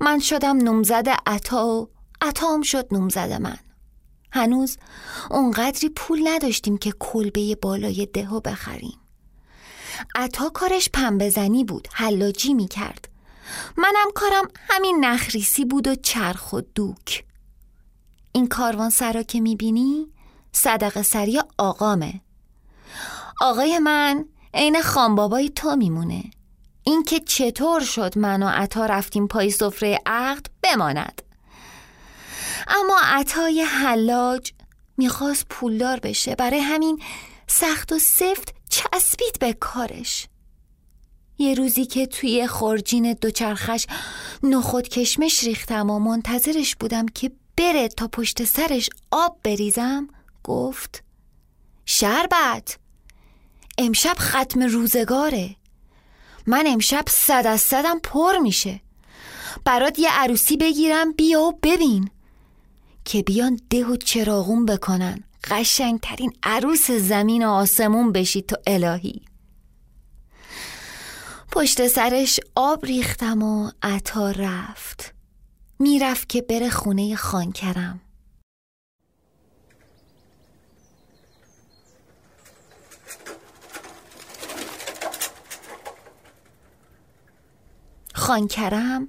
من 0.00 0.18
شدم 0.18 0.56
نمزد 0.56 1.08
عطا 1.26 1.66
و 1.68 1.88
عطام 2.20 2.62
شد 2.62 2.86
نمزد 2.90 3.32
من. 3.32 3.58
هنوز 4.32 4.78
اونقدری 5.30 5.88
پول 5.88 6.28
نداشتیم 6.28 6.76
که 6.78 6.92
کلبه 6.98 7.54
بالای 7.54 8.06
دهو 8.06 8.40
بخریم. 8.40 8.98
عطا 10.14 10.48
کارش 10.48 10.88
پنبزنی 10.92 11.64
بود 11.64 11.88
حلاجی 11.92 12.54
می‌کرد. 12.54 13.08
منم 13.76 14.10
کارم 14.14 14.48
همین 14.54 15.04
نخریسی 15.04 15.64
بود 15.64 15.88
و 15.88 15.94
چرخ 15.94 16.52
و 16.52 16.60
دوک. 16.60 17.24
این 18.32 18.46
کاروان 18.46 18.90
سرا 18.90 19.22
که 19.22 19.40
می‌بینی 19.40 20.06
صدق 20.52 21.02
سری 21.02 21.40
آقامه. 21.58 22.20
آقای 23.40 23.78
من 23.78 24.24
عین 24.56 24.82
خانبابای 24.82 25.48
تو 25.48 25.76
میمونه. 25.76 26.24
اینکه 26.82 27.20
چطور 27.20 27.80
شد 27.80 28.18
من 28.18 28.42
و 28.42 28.48
عطا 28.48 28.86
رفتیم 28.86 29.26
پای 29.26 29.50
سفره 29.50 30.00
عقد 30.06 30.46
بماند. 30.62 31.22
اما 32.68 32.98
عطای 33.02 33.62
حلاج 33.62 34.52
می‌خواست 34.96 35.46
پولدار 35.48 36.00
بشه. 36.00 36.34
برای 36.34 36.60
همین 36.60 37.02
سخت 37.46 37.92
و 37.92 37.98
سفت 37.98 38.54
چسبید 38.70 39.38
به 39.40 39.52
کارش. 39.52 40.28
یه 41.38 41.54
روزی 41.54 41.86
که 41.86 42.06
توی 42.06 42.46
خورجین 42.46 43.12
دوچرخش 43.12 43.86
نخود 44.42 44.88
کشمش 44.88 45.44
ریختم 45.44 45.90
و 45.90 45.98
منتظرش 45.98 46.76
بودم 46.76 47.06
که 47.06 47.32
بره 47.56 47.88
تا 47.88 48.08
پشت 48.08 48.44
سرش 48.44 48.90
آب 49.10 49.38
بریزم 49.42 50.08
گفت 50.44 51.04
شربت! 51.86 52.78
امشب 53.78 54.16
ختم 54.18 54.62
روزگاره. 54.62 55.56
من 56.46 56.64
امشب 56.66 57.04
صد 57.08 57.46
از 57.46 57.60
صدم 57.60 57.98
پر 57.98 58.38
میشه. 58.38 58.80
برات 59.64 59.98
یه 59.98 60.08
عروسی 60.12 60.56
بگیرم 60.56 61.12
بیا 61.12 61.40
و 61.40 61.58
ببین. 61.62 62.10
که 63.04 63.22
بیان 63.22 63.60
ده 63.70 63.84
و 63.84 63.96
چراغون 63.96 64.66
بکنن. 64.66 65.24
قشنگترین 65.44 66.32
عروس 66.42 66.90
زمین 66.90 67.46
و 67.46 67.50
آسمون 67.50 68.12
بشی 68.12 68.42
تو 68.42 68.56
الهی. 68.66 69.22
پشت 71.52 71.86
سرش 71.86 72.40
آب 72.54 72.86
ریختم 72.86 73.42
و 73.42 73.70
عطا 73.82 74.30
رفت. 74.30 75.14
می‌رفت 75.78 76.28
که 76.28 76.42
بره 76.42 76.70
خونه 76.70 77.16
خانکرم. 77.16 78.00
خانکرم 88.16 89.06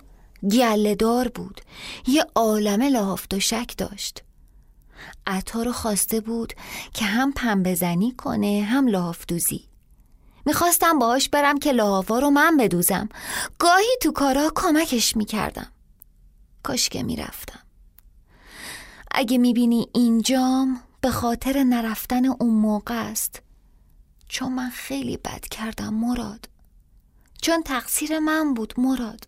گلهدار 0.51 1.27
بود. 1.27 1.61
یه 2.07 2.25
عالم 2.35 2.81
لحاف 2.81 3.39
شک 3.39 3.73
داشت. 3.77 4.23
عطا 5.27 5.63
رو 5.63 5.71
خواسته 5.71 6.19
بود 6.19 6.53
که 6.93 7.05
هم 7.05 7.31
پنبه 7.31 7.75
زنی 7.75 8.11
کنه 8.11 8.67
هم 8.69 8.87
لحاف 8.87 9.25
دوزی. 9.27 9.63
می‌خواستم 10.45 10.99
باهاش 10.99 11.29
برم 11.29 11.59
که 11.59 11.71
لحافا 11.71 12.19
رو 12.19 12.29
من 12.29 12.57
بدوزم. 12.57 13.09
گاهی 13.59 13.97
تو 14.01 14.11
کارا 14.11 14.51
کمکش 14.55 15.17
می‌کردم. 15.17 15.71
کاش 16.63 16.89
که 16.89 17.03
می‌رفتم. 17.03 17.59
اگه 19.11 19.37
می‌بینی 19.37 19.89
اینجام 19.93 20.81
به 21.01 21.11
خاطر 21.11 21.63
نرفتن 21.63 22.25
اون 22.25 22.55
موقع 22.55 23.09
است 23.09 23.41
چون 24.27 24.53
من 24.53 24.69
خیلی 24.69 25.17
بد 25.17 25.41
کردم 25.41 25.93
مراد. 25.93 26.49
چون 27.41 27.63
تقصیر 27.63 28.19
من 28.19 28.53
بود 28.53 28.73
مراد. 28.77 29.27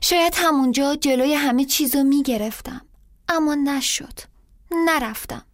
شاید 0.00 0.34
همونجا 0.36 0.96
جلوی 0.96 1.34
همه 1.34 1.64
چیزو 1.64 2.02
می‌گرفتم 2.02 2.86
اما 3.28 3.54
نشد. 3.54 4.20
نرفتم. 4.70 5.44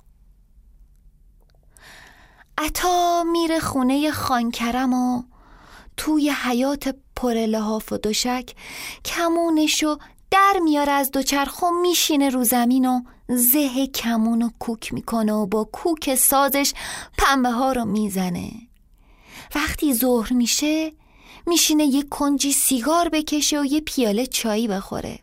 عطا 2.59 3.25
میره 3.33 3.61
خونه 3.61 4.11
خانکرم 4.11 4.93
و 4.93 5.23
توی 5.97 6.31
حیات 6.31 6.97
پر 7.17 7.35
لحاف 7.35 7.93
و 7.93 7.97
دوشک 7.99 8.55
کمونشو 9.05 9.99
در 10.31 10.55
میاره 10.65 10.93
از 10.93 11.11
دوچرخ 11.11 11.63
و 11.63 11.67
میشینه 11.83 12.29
رو 12.31 12.45
زمین 12.45 12.87
و 12.87 13.01
زه 13.29 13.87
کمون 13.87 14.43
و 14.43 14.51
کوک 14.59 14.95
می‌کنه 14.95 15.33
و 15.33 15.47
با 15.47 15.65
کوک 15.65 16.15
سازش 16.15 16.75
پنبه 17.19 17.51
ها 17.51 17.73
رو 17.73 17.85
می‌زنه. 17.85 18.51
وقتی 19.55 19.95
ظهر 19.95 20.33
میشه 20.33 20.93
میشینه 21.47 21.85
یه 21.85 22.03
کنجی 22.03 22.53
سیگار 22.53 23.09
بکشه 23.09 23.61
و 23.61 23.65
یه 23.65 23.81
پیاله 23.81 24.27
چایی 24.27 24.69
بخوره. 24.69 25.19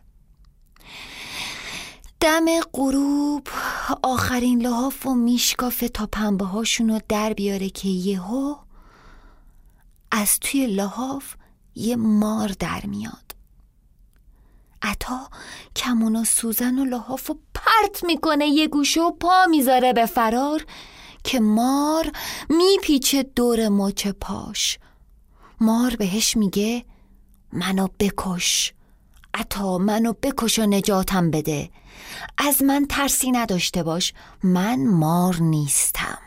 دم 2.20 2.60
غروب 2.72 3.48
آخرین 4.02 4.62
لحاف 4.62 5.06
و 5.06 5.14
میشکافه 5.14 5.88
تا 5.88 6.06
پنبه 6.06 6.44
هاشون 6.44 7.00
در 7.08 7.32
بیاره 7.32 7.70
که 7.70 7.88
یهو 7.88 8.56
از 10.10 10.40
توی 10.40 10.66
لحاف 10.66 11.34
یه 11.74 11.96
مار 11.96 12.48
در 12.48 12.86
میاد. 12.86 13.34
عطا 14.82 15.28
کمون 15.76 16.16
و 16.16 16.24
سوزن 16.24 16.78
و 16.78 16.84
لحاف 16.84 17.30
و 17.30 17.38
پرت 17.54 18.04
می‌کنه 18.04 18.46
یه 18.46 18.68
گوشه 18.68 19.00
و 19.00 19.10
پا 19.10 19.46
می‌ذاره 19.50 19.92
به 19.92 20.06
فرار 20.06 20.64
که 21.24 21.40
مار 21.40 22.12
میپیچه 22.48 23.22
دور 23.22 23.68
مچ 23.68 24.08
پاش. 24.08 24.78
مار 25.60 25.96
بهش 25.96 26.36
میگه 26.36 26.84
منو 27.52 27.88
بکش. 27.98 28.72
عطا 29.34 29.78
منو 29.78 30.12
بکش 30.12 30.58
و 30.58 30.62
نجاتم 30.62 31.30
بده. 31.30 31.70
از 32.38 32.62
من 32.62 32.86
ترسی 32.86 33.30
نداشته 33.30 33.82
باش 33.82 34.12
من 34.42 34.86
مار 34.86 35.36
نیستم. 35.36 36.18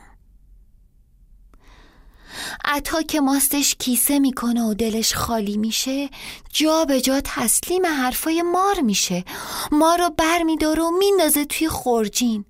عطا 2.66 3.02
که 3.02 3.22
ماستش 3.22 3.76
کیسه 3.76 4.20
می‌کنه 4.20 4.64
و 4.64 4.74
دلش 4.74 5.16
خالی 5.16 5.58
میشه 5.58 6.10
جا 6.50 6.86
به 6.86 7.02
جا 7.02 7.22
تسلیم 7.24 7.86
حرفای 7.86 8.42
مار 8.42 8.82
میشه. 8.82 9.26
ما 9.72 9.96
رو 9.96 10.10
بر 10.10 10.44
میداره 10.44 10.84
و 10.84 10.92
میندازه 11.00 11.46
توی 11.46 11.70
خورجین 11.70 12.46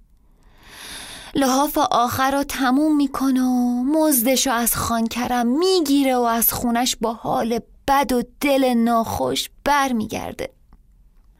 لحاف 1.35 1.77
آخر 1.77 2.31
رو 2.31 2.43
تموم 2.43 2.95
می‌کنه 2.95 3.41
و 3.41 3.83
مزدش 3.83 4.47
رو 4.47 4.53
از 4.53 4.75
خانکرم 4.75 5.47
می‌گیره 5.47 6.15
و 6.15 6.21
از 6.21 6.53
خونش 6.53 6.95
با 7.01 7.13
حال 7.13 7.59
بد 7.87 8.11
و 8.11 8.23
دل 8.41 8.73
ناخوش 8.73 9.49
بر 9.63 9.93
میگرده 9.93 10.49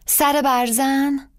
سر 0.06 0.42
برزن 0.42 1.30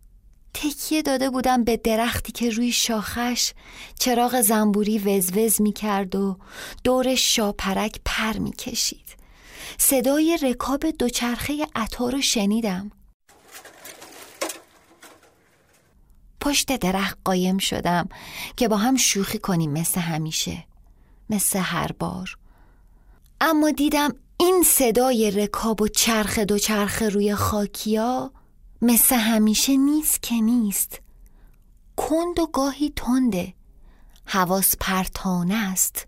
تکیه 0.54 1.02
داده 1.02 1.30
بودم 1.30 1.64
به 1.64 1.76
درختی 1.76 2.32
که 2.32 2.50
روی 2.50 2.72
شاخش 2.72 3.52
چراغ 3.98 4.40
زنبوری 4.40 4.98
وزوز 4.98 5.60
می 5.60 5.72
کرد 5.72 6.14
و 6.14 6.36
دور 6.84 7.14
شاپرک 7.14 8.00
پر 8.04 8.38
می 8.38 8.52
کشید. 8.52 9.16
صدای 9.78 10.38
رکاب 10.42 10.90
دوچرخه 10.90 11.66
عطا 11.74 12.08
رو 12.08 12.20
شنیدم. 12.20 12.90
پشت 16.44 16.76
درخت 16.76 17.18
قایم 17.24 17.58
شدم 17.58 18.08
که 18.56 18.68
با 18.68 18.76
هم 18.76 18.96
شوخی 18.96 19.38
کنیم 19.38 19.70
مثل 19.70 20.00
همیشه. 20.00 20.64
مثل 21.30 21.58
هر 21.58 21.92
بار. 21.92 22.36
اما 23.40 23.70
دیدم 23.70 24.14
این 24.36 24.64
صدای 24.66 25.30
رکاب 25.30 25.82
و 25.82 25.88
چرخ 25.88 26.38
دوچرخه 26.38 27.08
روی 27.08 27.34
خاکیا 27.34 28.32
مثل 28.82 29.16
همیشه 29.16 29.76
نیست 29.76 30.22
که 30.22 30.34
نیست 30.34 31.00
کند 31.96 32.38
و 32.38 32.46
گاهی 32.46 32.92
تنده 32.96 33.54
حواس 34.26 34.74
پرتانه 34.80 35.54
است 35.54 36.06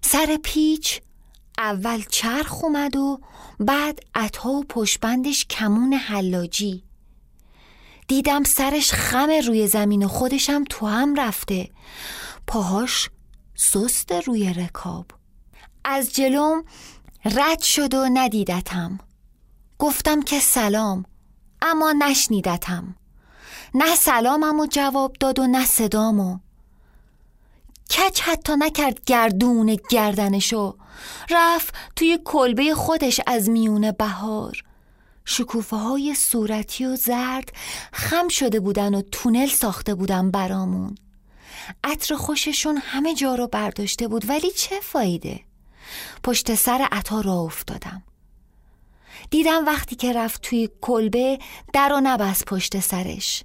سر 0.00 0.38
پیچ 0.42 1.00
اول 1.58 2.02
چرخ 2.10 2.64
اومد 2.64 2.96
و 2.96 3.20
بعد 3.60 4.00
عطا 4.14 4.50
و 4.50 4.64
پشبندش 4.68 5.46
کمون 5.46 5.92
حلاجی 5.92 6.85
دیدم 8.08 8.44
سرش 8.44 8.92
خم 8.92 9.30
روی 9.46 9.66
زمین 9.66 10.04
و 10.04 10.08
خودشم 10.08 10.64
تو 10.70 10.86
هم 10.86 11.14
رفته. 11.14 11.70
پاهاش 12.46 13.10
سست 13.54 14.12
روی 14.12 14.52
رکاب. 14.52 15.06
از 15.84 16.12
جلوم 16.12 16.64
رد 17.24 17.62
شد 17.62 17.94
و 17.94 18.08
ندیدتم. 18.14 18.98
گفتم 19.78 20.22
که 20.22 20.40
سلام 20.40 21.04
اما 21.62 21.92
نشنیدتم. 21.92 22.96
نه 23.74 23.96
سلامم 23.96 24.60
و 24.60 24.66
جواب 24.66 25.16
داد 25.20 25.38
و 25.38 25.46
نه 25.46 25.66
صدامو 25.66 26.38
کچ 27.90 28.20
حتی 28.20 28.52
نکرد 28.58 29.04
گردون 29.04 29.76
گردنشو. 29.90 30.76
رفت 31.30 31.74
توی 31.96 32.18
کلبه 32.24 32.74
خودش 32.74 33.20
از 33.26 33.48
میون 33.48 33.90
بهار. 33.90 34.65
شکوفه 35.28 35.76
های 35.76 36.14
صورتی 36.14 36.84
و 36.86 36.96
زرد 36.96 37.52
خم 37.92 38.28
شده 38.28 38.60
بودن 38.60 38.94
و 38.94 39.02
تونل 39.12 39.46
ساخته 39.46 39.94
بودن 39.94 40.30
برامون. 40.30 40.94
عطر 41.84 42.14
خوششون 42.14 42.76
همه 42.76 43.14
جا 43.14 43.34
رو 43.34 43.46
برداشته 43.46 44.08
بود 44.08 44.28
ولی 44.28 44.50
چه 44.50 44.80
فایده؟ 44.80 45.40
پشت 46.22 46.54
سر 46.54 46.88
عطا 46.92 47.20
را 47.20 47.40
افتادم. 47.40 48.02
دیدم 49.30 49.66
وقتی 49.66 49.96
که 49.96 50.12
رفت 50.12 50.40
توی 50.40 50.68
کلبه 50.80 51.38
در 51.72 51.92
و 51.92 52.00
نبست 52.00 52.44
پشت 52.44 52.80
سرش. 52.80 53.44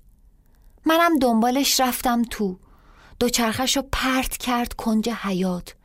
منم 0.85 1.19
دنبالش 1.19 1.79
رفتم 1.79 2.21
تو. 2.23 2.59
دوچرخش 3.19 3.77
رو 3.77 3.83
پرت 3.91 4.37
کرد 4.37 4.73
کنج 4.73 5.09
حیات 5.09 5.75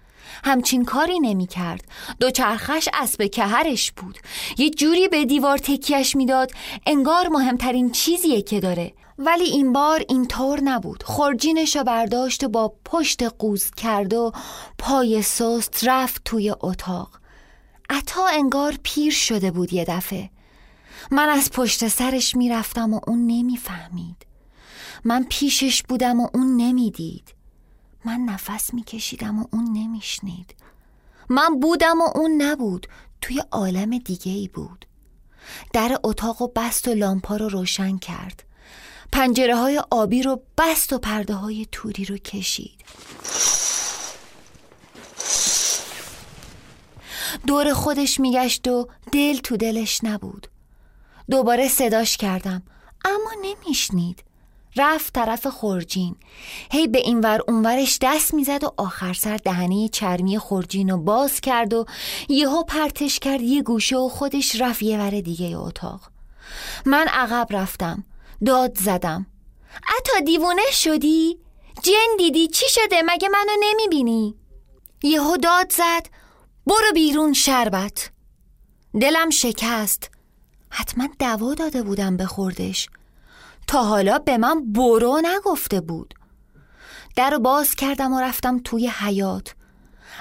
همچین 0.44 0.84
کاری 0.84 1.20
نمی 1.20 1.46
کرد 1.46 1.84
دوچرخش 2.20 2.88
اسب 2.94 3.26
کهرش 3.26 3.92
بود. 3.92 4.18
یه 4.58 4.70
جوری 4.70 5.08
به 5.08 5.24
دیوار 5.24 5.58
تکیش 5.58 6.16
می‌داد 6.16 6.50
انگار 6.86 7.28
مهمترین 7.28 7.90
چیزیه 7.90 8.42
که 8.42 8.60
داره. 8.60 8.92
ولی 9.18 9.44
این 9.44 9.72
بار 9.72 10.04
اینطور 10.08 10.60
نبود. 10.60 11.02
خورجینش 11.02 11.76
رو 11.76 11.84
برداشت 11.84 12.44
و 12.44 12.48
با 12.48 12.74
پشت 12.84 13.22
قوز 13.22 13.70
کرد 13.70 14.14
و 14.14 14.32
پای 14.78 15.22
سست 15.22 15.80
رفت 15.82 16.24
توی 16.24 16.54
اتاق. 16.60 17.08
عطا 17.90 18.26
انگار 18.26 18.74
پیر 18.82 19.12
شده 19.12 19.50
بود 19.50 19.72
یه 19.72 19.84
دفعه. 19.84 20.30
من 21.10 21.28
از 21.28 21.50
پشت 21.50 21.88
سرش 21.88 22.36
می‌رفتم 22.36 22.94
و 22.94 23.00
اون 23.06 23.26
نمی‌فهمید. 23.26 24.26
من 25.04 25.26
پیشش 25.28 25.82
بودم 25.82 26.20
و 26.20 26.28
اون 26.34 26.56
نمی‌دید. 26.56 27.35
من 28.06 28.20
نفس 28.20 28.74
میکشیدم 28.74 29.38
و 29.42 29.46
اون 29.52 29.72
نمیشنید. 29.72 30.54
من 31.28 31.60
بودم 31.60 32.00
و 32.00 32.08
اون 32.14 32.42
نبود. 32.42 32.86
توی 33.20 33.42
عالم 33.50 33.98
دیگه 33.98 34.32
ای 34.32 34.48
بود. 34.48 34.86
در 35.72 35.98
اتاق 36.04 36.42
و 36.42 36.48
بست 36.56 36.88
و 36.88 36.94
لامپا 36.94 37.36
رو 37.36 37.48
روشن 37.48 37.98
کرد. 37.98 38.42
پنجره 39.12 39.56
های 39.56 39.82
آبی 39.90 40.22
رو 40.22 40.42
بست 40.58 40.92
و 40.92 40.98
پرده 40.98 41.34
های 41.34 41.66
توری 41.72 42.04
رو 42.04 42.18
کشید. 42.18 42.84
دور 47.46 47.72
خودش 47.72 48.20
میگشت 48.20 48.68
و 48.68 48.88
دل 49.12 49.36
تو 49.36 49.56
دلش 49.56 50.04
نبود. 50.04 50.46
دوباره 51.30 51.68
صداش 51.68 52.16
کردم. 52.16 52.62
اما 53.04 53.30
نمیشنید. 53.42 54.25
رفت 54.76 55.14
طرف 55.14 55.46
خورجین 55.46 56.16
هی 56.72 56.86
به 56.86 56.98
اینور 56.98 57.40
اونورش 57.48 57.98
دست 58.02 58.34
می‌زد 58.34 58.64
و 58.64 58.74
آخر 58.76 59.12
سر 59.12 59.36
دهنه 59.36 59.88
چرمی 59.88 60.38
خورجین 60.38 60.90
رو 60.90 60.98
باز 60.98 61.40
کرد 61.40 61.74
و 61.74 61.86
یهو 62.28 62.62
پرتش 62.62 63.18
کرد 63.18 63.42
یه 63.42 63.62
گوشه 63.62 63.96
و 63.96 64.08
خودش 64.08 64.60
رفت 64.60 64.82
یه 64.82 64.98
ور 64.98 65.20
دیگه 65.20 65.58
اتاق. 65.58 66.00
من 66.86 67.06
عقب 67.08 67.46
رفتم. 67.50 68.04
داد 68.46 68.78
زدم. 68.78 69.26
اتا 69.98 70.20
دیوونه 70.24 70.70
شدی؟ 70.70 71.38
جن 71.82 72.16
دیدی؟ 72.18 72.48
چی 72.48 72.66
شده؟ 72.68 73.02
مگه 73.06 73.28
منو 73.28 73.52
نمی‌بینی؟ 73.60 74.34
یهو 75.02 75.36
داد 75.36 75.72
زد. 75.72 76.06
برو 76.66 76.92
بیرون 76.94 77.32
شربت. 77.32 78.10
دلم 79.00 79.30
شکست. 79.30 80.10
حتما 80.70 81.08
دوا 81.18 81.54
داده 81.54 81.82
بودم 81.82 82.16
به 82.16 82.26
خوردش. 82.26 82.88
تا 83.66 83.84
حالا 83.84 84.18
به 84.18 84.38
من 84.38 84.72
برو 84.72 85.20
نگفته 85.24 85.80
بود. 85.80 86.14
در 87.16 87.30
رو 87.30 87.38
باز 87.38 87.74
کردم 87.74 88.12
و 88.12 88.20
رفتم 88.20 88.58
توی 88.58 88.88
حیات 88.88 89.54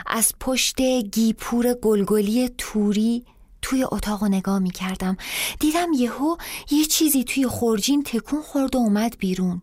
از 0.07 0.33
پشت 0.39 0.81
گیپور 1.11 1.73
گلگلی 1.73 2.49
توری 2.57 3.25
توی 3.61 3.83
اتاق 3.83 4.23
و 4.23 4.27
نگاه 4.27 4.59
می 4.59 4.71
کردم. 4.71 5.17
دیدم 5.59 5.93
یهو 5.93 6.35
یه 6.71 6.85
چیزی 6.85 7.23
توی 7.23 7.47
خورجین 7.47 8.03
تکون 8.03 8.41
خورد 8.41 8.75
و 8.75 8.79
اومد 8.79 9.17
بیرون. 9.19 9.61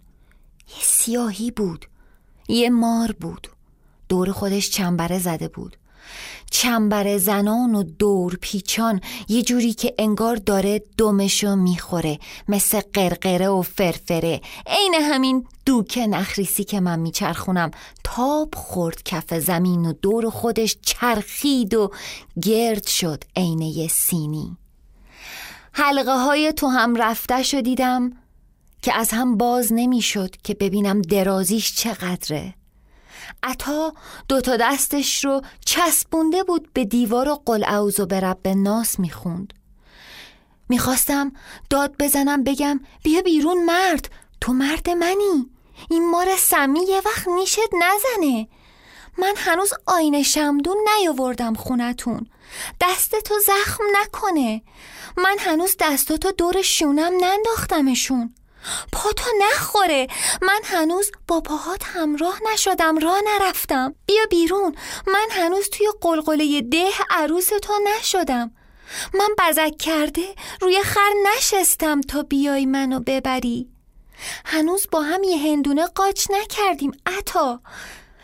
یه 0.69 0.83
سیاهی 0.83 1.51
بود. 1.51 1.87
یه 2.49 2.71
مار 2.71 3.13
بود. 3.13 3.49
دور 4.09 4.33
خودش 4.33 4.71
چنبره 4.71 5.19
زده 5.19 5.49
بود. 5.49 5.77
چنبر 6.51 7.19
زنان 7.19 7.75
و 7.75 7.83
دور 7.83 8.39
پیچان 8.41 9.01
یه 9.29 9.43
جوری 9.43 9.73
که 9.73 9.95
انگار 9.99 10.37
داره 10.37 10.83
دمشو 10.99 11.57
می‌خوره 11.57 12.19
مثل 12.49 12.81
قرقره 12.93 13.49
و 13.49 13.63
فرفره. 13.63 14.41
عین 14.67 14.95
همین 14.95 15.47
دوک 15.67 15.99
نخریسی 16.11 16.65
که 16.65 16.81
من 16.81 16.99
میچرخونم. 16.99 17.71
تاب 18.05 18.55
خورد 18.55 19.03
کف 19.03 19.35
زمین 19.35 19.87
و 19.87 19.93
دور 19.93 20.31
خودش 20.31 20.77
چرخید 20.83 21.75
و 21.75 21.91
گرد 22.43 22.87
شد 22.87 23.25
عین 23.37 23.89
سینی. 23.89 24.57
حلقه 25.73 26.17
های 26.17 26.53
تو 26.53 26.67
هم 26.67 26.97
رفته 26.97 27.43
شدیدم 27.43 28.13
که 28.83 28.95
از 28.95 29.11
هم 29.11 29.37
باز 29.37 29.73
نمی‌شد 29.73 30.37
که 30.45 30.55
ببینم 30.55 31.03
درازیش 31.03 31.75
چقدره. 31.75 32.55
عطا 33.43 33.93
دوتا 34.29 34.57
دستش 34.57 35.25
رو 35.25 35.43
چسبونده 35.65 36.43
بود 36.43 36.73
به 36.73 36.85
دیوار 36.85 37.29
و 37.29 37.43
قل 37.47 37.65
اعوذ 37.65 38.01
و 38.01 38.07
برب 38.07 38.49
ناس 38.49 38.99
می‌خوند. 38.99 39.53
می‌خواستم 40.69 41.33
داد 41.71 41.95
بزنم 41.99 42.45
بگم 42.45 42.81
بیا 43.03 43.23
بیرون 43.23 43.65
مرد 43.65 44.11
تو 44.41 44.53
مرد 44.53 44.91
منی. 44.91 45.51
این 45.91 46.11
مار 46.11 46.37
سمی 46.37 46.81
یه 46.81 47.03
وقت 47.05 47.29
نیشت 47.29 47.59
نزنه. 47.73 48.49
من 49.19 49.35
هنوز 49.37 49.73
آینه 49.87 50.23
شمدون 50.23 50.77
نیاوردم 50.99 51.55
خونتون. 51.55 52.27
دست 52.81 53.15
تو 53.21 53.35
زخم 53.39 53.85
نکنه. 54.01 54.63
من 55.17 55.37
هنوز 55.39 55.77
دستاتو 55.81 56.31
دور 56.31 56.63
شونم 56.63 57.13
ننداختمشون. 57.21 58.35
پاتو 58.93 59.31
نخوره. 59.41 60.07
من 60.43 60.61
هنوز 60.65 61.11
با 61.29 61.41
پاهات 61.41 61.83
همراه 61.85 62.39
نشدم 62.53 62.99
راه 62.99 63.19
نرفتم. 63.27 63.95
بیا 64.07 64.27
بیرون. 64.31 64.75
من 65.07 65.27
هنوز 65.31 65.69
توی 65.71 65.87
قلقله 66.01 66.61
ده 66.61 66.91
عروس 67.11 67.47
تو 67.47 67.73
نشدم. 67.89 68.51
من 69.15 69.29
بزک 69.39 69.77
کرده 69.79 70.35
روی 70.61 70.83
خر 70.83 71.11
نشستم 71.37 72.01
تا 72.01 72.23
بیای 72.23 72.67
منو 72.67 73.01
ببری. 73.01 73.69
هنوز 74.45 74.87
با 74.93 75.01
هم 75.01 75.23
یه 75.23 75.39
هندونه 75.39 75.87
قاچ 75.87 76.27
نکردیم 76.31 76.93
عطا. 77.07 77.61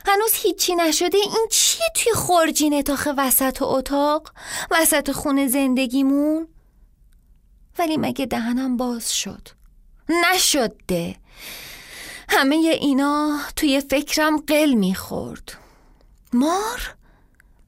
هنوز 0.07 0.31
هیچی 0.35 0.75
نشده. 0.75 1.19
این 1.19 1.47
چیه 1.51 1.87
توی 1.95 2.13
خورجین 2.13 2.83
تاخه 2.83 3.13
وسط 3.13 3.63
اتاق؟ 3.63 4.33
وسط 4.71 5.11
خونه 5.11 5.49
زندگیمون؟ 5.49 6.49
ولی 7.79 7.97
مگه 7.97 8.27
دهنم 8.27 8.77
باز 8.77 9.13
شد؟ 9.13 9.58
نشده. 10.09 11.17
همه 12.29 12.55
اینا 12.55 13.39
توی 13.57 13.81
فکرم 13.81 14.37
قل 14.37 14.75
می‌خورد. 14.75 15.53
مار 16.33 16.95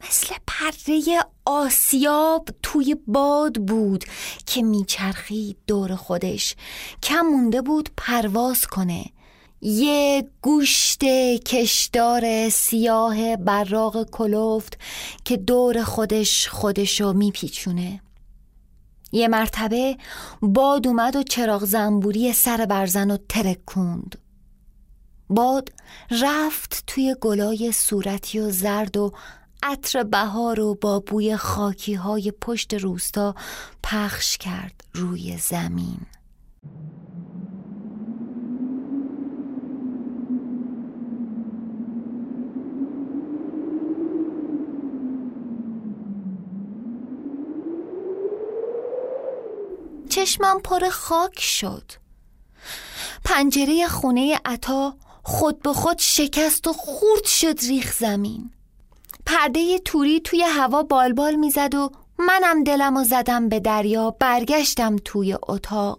مثل 0.08 0.34
پره 0.46 1.24
آسیاب 1.44 2.48
توی 2.62 2.96
باد 3.06 3.54
بود 3.54 4.04
که 4.46 4.62
میچرخید 4.62 5.56
دور 5.66 5.96
خودش. 5.96 6.56
کم 7.02 7.20
مونده 7.20 7.62
بود 7.62 7.90
پرواز 7.96 8.66
کنه. 8.66 9.04
یه 9.62 10.28
گوشت 10.42 11.04
کشدار 11.44 12.48
سیاه 12.48 13.36
براغ 13.36 14.10
کلوفت 14.10 14.78
که 15.24 15.36
دور 15.36 15.82
خودش 15.84 16.48
خودشو 16.48 17.12
میپیچونه. 17.12 18.00
یه 19.12 19.28
مرتبه 19.28 19.96
باد 20.42 20.86
اومد 20.86 21.16
و 21.16 21.22
چراغ 21.22 21.64
زنبوری 21.64 22.32
سر 22.32 22.66
برزن 22.66 23.10
و 23.10 23.16
ترکوند. 23.28 24.18
باد 25.30 25.72
رفت 26.10 26.84
توی 26.86 27.16
گلای 27.20 27.72
صورتی 27.72 28.40
و 28.40 28.50
زرد 28.50 28.96
و 28.96 29.12
عطر 29.62 30.02
بهار 30.02 30.60
و 30.60 30.74
با 30.74 31.00
بوی 31.00 31.36
خاکی 31.36 31.94
های 31.94 32.32
پشت 32.40 32.74
روستا 32.74 33.34
پخش 33.82 34.38
کرد 34.38 34.84
روی 34.94 35.38
زمین. 35.38 36.00
چشمم 50.10 50.60
پر 50.60 50.88
خاک 50.88 51.40
شد. 51.40 51.92
پنجره 53.24 53.88
خونه 53.88 54.40
عطا 54.44 54.94
خود 55.22 55.62
به 55.62 55.72
خود 55.72 55.98
شکست 55.98 56.66
و 56.66 56.72
خورد 56.72 57.24
شد 57.24 57.58
ریخ 57.68 57.92
زمین. 57.92 58.50
پرده 59.26 59.78
توری 59.78 60.20
توی 60.20 60.42
هوا 60.42 60.82
بالبال 60.82 61.34
می‌زد 61.34 61.74
و 61.74 61.90
منم 62.18 62.64
دلم 62.64 62.96
و 62.96 63.04
زدم 63.04 63.48
به 63.48 63.60
دریا 63.60 64.10
برگشتم 64.10 64.96
توی 65.04 65.36
اتاق. 65.42 65.98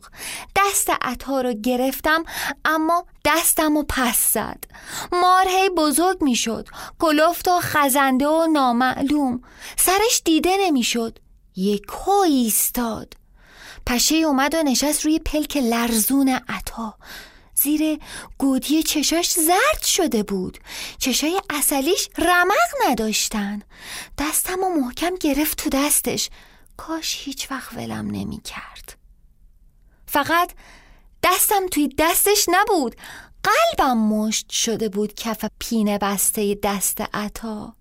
دست 0.56 0.90
عطا 1.02 1.42
رو 1.42 1.54
گرفتم 1.54 2.24
اما 2.66 3.06
دستم 3.26 3.78
و 3.78 3.84
پس 3.90 4.34
زد. 4.34 4.64
مارهی 5.12 5.70
بزرگ 5.70 6.24
می‌شد. 6.24 6.68
کلفت 7.00 7.48
و 7.48 7.60
خزنده 7.60 8.28
و 8.28 8.48
نامعلوم. 8.54 9.42
سرش 9.78 10.22
دیده 10.26 10.58
نمی‌شد. 10.60 11.20
یک 11.56 11.82
ایستاد. 12.26 13.14
پشه 13.86 14.16
اومد 14.16 14.56
و 14.56 14.64
نشست 14.64 15.06
روی 15.06 15.20
پلک 15.20 15.58
لرزون 15.58 16.40
عطا. 16.50 16.96
زیر 17.56 18.00
گودی 18.38 18.84
چشاش 18.84 19.34
زرد 19.34 19.84
شده 19.84 20.24
بود. 20.24 20.58
چشای 20.98 21.42
اصلیش 21.50 22.10
رمق 22.18 22.90
نداشتن. 22.90 23.62
دستم 24.18 24.64
و 24.64 24.82
محکم 24.82 25.16
گرفت 25.16 25.58
تو 25.58 25.70
دستش. 25.70 26.30
کاش 26.78 27.22
هیچ 27.24 27.52
وقت 27.52 27.74
ولم 27.74 28.12
نمی 28.12 28.42
کرد. 28.42 28.98
فقط 30.08 30.52
دستم 31.24 31.68
توی 31.72 31.90
دستش 31.98 32.46
نبود. 32.50 32.96
قلبم 33.44 33.98
مشت 33.98 34.50
شده 34.50 34.90
بود 34.90 35.14
کف 35.14 35.46
پینه 35.60 35.98
بسته 35.98 36.58
دست 36.64 37.04
عطا. 37.14 37.76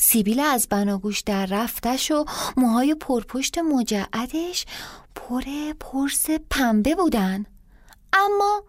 سیبیل 0.00 0.40
از 0.40 0.68
بناگوش 0.68 1.20
در 1.20 1.46
رفتش 1.46 2.10
و 2.10 2.24
موهای 2.56 2.94
پرپشت 2.94 3.58
مجعدش 3.58 4.66
پر 5.14 5.42
پرس 5.80 6.26
پنبه 6.50 6.94
بودن. 6.94 7.46
اما 8.12 8.62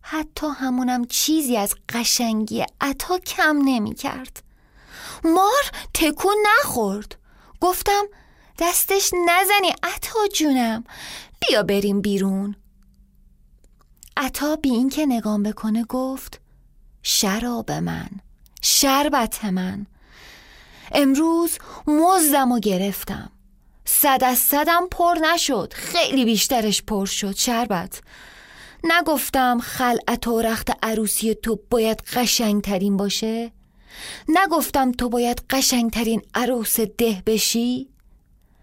حتی 0.00 0.46
همونم 0.46 1.04
چیزی 1.04 1.56
از 1.56 1.74
قشنگی 1.88 2.64
عطا 2.80 3.18
کم 3.18 3.58
نمی 3.64 3.94
کرد 3.94 4.42
مار 5.24 5.62
تکون 5.94 6.36
نخورد. 6.58 7.16
گفتم 7.60 8.04
دستش 8.58 9.10
نزنی 9.28 9.74
عطا 9.82 10.18
جونم. 10.34 10.84
بیا 11.40 11.62
بریم 11.62 12.00
بیرون. 12.00 12.56
عطا 14.16 14.56
بی 14.56 14.70
این 14.70 14.88
که 14.88 15.06
نگام 15.06 15.42
بکنه 15.42 15.84
گفت 15.84 16.40
شراب 17.02 17.72
من 17.72 18.08
شربت 18.62 19.44
من. 19.44 19.86
امروز 20.92 21.58
مزدم 21.86 22.52
و 22.52 22.58
گرفتم. 22.58 23.30
صد 23.84 24.18
از 24.24 24.38
صدم 24.38 24.88
پر 24.90 25.14
نشد. 25.22 25.72
خیلی 25.72 26.24
بیشترش 26.24 26.82
پر 26.82 27.06
شد 27.06 27.36
شربت. 27.36 28.00
نگفتم 28.84 29.58
خلعت 29.60 30.28
و 30.28 30.42
رخت 30.42 30.70
عروسی 30.82 31.34
تو 31.34 31.60
باید 31.70 32.02
قشنگترین 32.02 32.96
باشه؟ 32.96 33.52
نگفتم 34.28 34.92
تو 34.92 35.08
باید 35.08 35.42
قشنگترین 35.50 36.22
عروس 36.34 36.80
ده 36.80 37.22
بشی؟ 37.26 37.88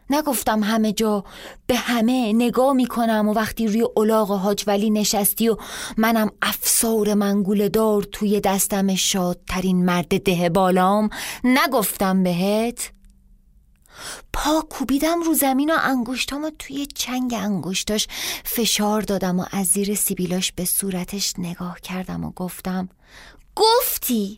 نگفتم 0.09 0.63
همه 0.63 0.93
جا 0.93 1.23
به 1.67 1.75
همه 1.75 2.33
نگاه 2.33 2.73
می‌کنم 2.73 3.29
و 3.29 3.33
وقتی 3.33 3.67
روی 3.67 3.87
الاغ 3.97 4.31
حاج 4.31 4.63
ولی 4.67 4.89
نشستی 4.89 5.49
و 5.49 5.57
منم 5.97 6.31
افسار 6.41 7.13
منگول 7.13 7.67
دار 7.67 8.03
توی 8.03 8.39
دستم 8.39 8.95
شادترین 8.95 9.85
مرد 9.85 10.23
ده 10.23 10.49
بالام 10.49 11.09
نگفتم 11.43 12.23
بهت. 12.23 12.91
پا 14.33 14.61
کوبیدم 14.69 15.21
رو 15.21 15.33
زمین 15.33 15.71
و 15.71 15.77
انگشتامو 15.81 16.51
توی 16.59 16.85
چنگ 16.85 17.33
انگشتاش 17.33 18.07
فشار 18.45 19.01
دادم 19.01 19.39
و 19.39 19.45
از 19.51 19.67
زیر 19.67 19.95
سیبیلاش 19.95 20.51
به 20.51 20.65
صورتش 20.65 21.33
نگاه 21.37 21.79
کردم 21.79 22.23
و 22.23 22.31
گفتم 22.31 22.89
گفتی؟ 23.55 24.35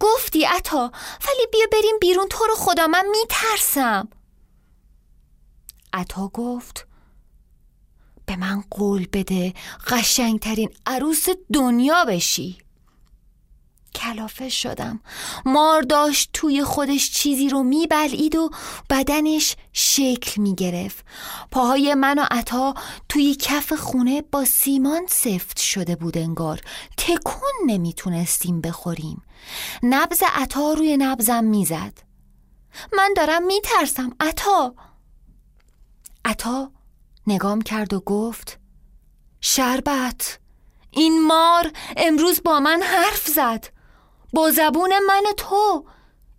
گفتی 0.00 0.44
عطا 0.44 0.92
ولی 1.28 1.46
بیا 1.52 1.66
بریم 1.72 1.98
بیرون 2.00 2.28
تو 2.28 2.44
رو 2.44 2.54
خدا 2.54 2.86
من 2.86 3.04
میترسم. 3.10 4.08
عطا 5.92 6.28
گفت 6.28 6.86
به 8.26 8.36
من 8.36 8.64
قول 8.70 9.06
بده 9.12 9.54
قشنگترین 9.86 10.70
عروس 10.86 11.26
دنیا 11.52 12.04
بشی. 12.04 12.58
کلافه 13.94 14.48
شدم. 14.48 15.00
مار 15.44 15.82
داشت 15.82 16.30
توی 16.32 16.64
خودش 16.64 17.10
چیزی 17.10 17.48
رو 17.48 17.62
میبلعید 17.62 18.36
و 18.36 18.50
بدنش 18.90 19.56
شکل 19.72 20.42
می‌گرفت. 20.42 21.04
پاهای 21.50 21.94
من 21.94 22.18
و 22.18 22.24
عطا 22.30 22.74
توی 23.08 23.34
کف 23.34 23.72
خونه 23.72 24.22
با 24.22 24.44
سیمان 24.44 25.06
سفت 25.08 25.58
شده 25.60 25.96
بود 25.96 26.18
انگار. 26.18 26.60
تکون 26.96 27.52
نمی‌تونستیم 27.66 28.60
بخوریم. 28.60 29.22
نبز 29.82 30.22
عطا 30.34 30.72
روی 30.72 30.96
نبزم 30.96 31.44
می‌زد. 31.44 31.98
من 32.92 33.14
دارم 33.16 33.46
میترسم 33.46 34.12
عطا. 34.20 34.74
عطا 36.24 36.70
نگام 37.26 37.62
کرد 37.62 37.94
و 37.94 38.00
گفت 38.00 38.58
شربت 39.40 40.38
این 40.90 41.26
مار 41.26 41.72
امروز 41.96 42.42
با 42.44 42.60
من 42.60 42.82
حرف 42.82 43.26
زد 43.26 43.66
با 44.32 44.50
زبون 44.50 44.92
من 45.08 45.24
تو 45.36 45.84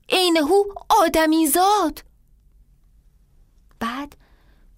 عینهو 0.10 0.64
آدمی 0.90 1.48
زاد. 1.48 2.04
بعد 3.80 4.16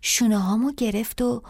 شونه 0.01 0.37
هامو 0.37 0.71
گرفت 0.71 1.21
و 1.21 1.41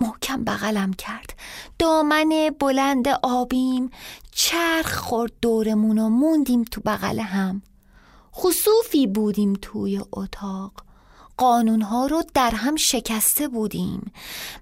محکم 0.00 0.44
بغلم 0.44 0.92
کرد. 0.92 1.36
دامن 1.78 2.50
بلند 2.60 3.08
آبیم 3.22 3.90
چرخ 4.30 4.94
خورد 4.94 5.32
دورمون 5.42 5.98
و 5.98 6.08
موندیم 6.08 6.64
تو 6.64 6.80
بغل 6.80 7.18
هم. 7.18 7.62
خصوفی 8.34 9.06
بودیم 9.06 9.52
توی 9.62 10.00
اتاق. 10.12 10.72
قانونها 11.40 12.06
رو 12.06 12.22
در 12.34 12.50
هم 12.50 12.76
شکسته 12.76 13.48
بودیم. 13.48 14.12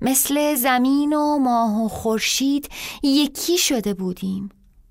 مثل 0.01 0.55
زمین 0.55 1.13
و 1.13 1.39
ماه 1.39 1.85
و 1.85 1.89
خورشید 1.89 2.69
یکی 3.03 3.59
شده 3.59 3.95
بودیم. 3.95 4.49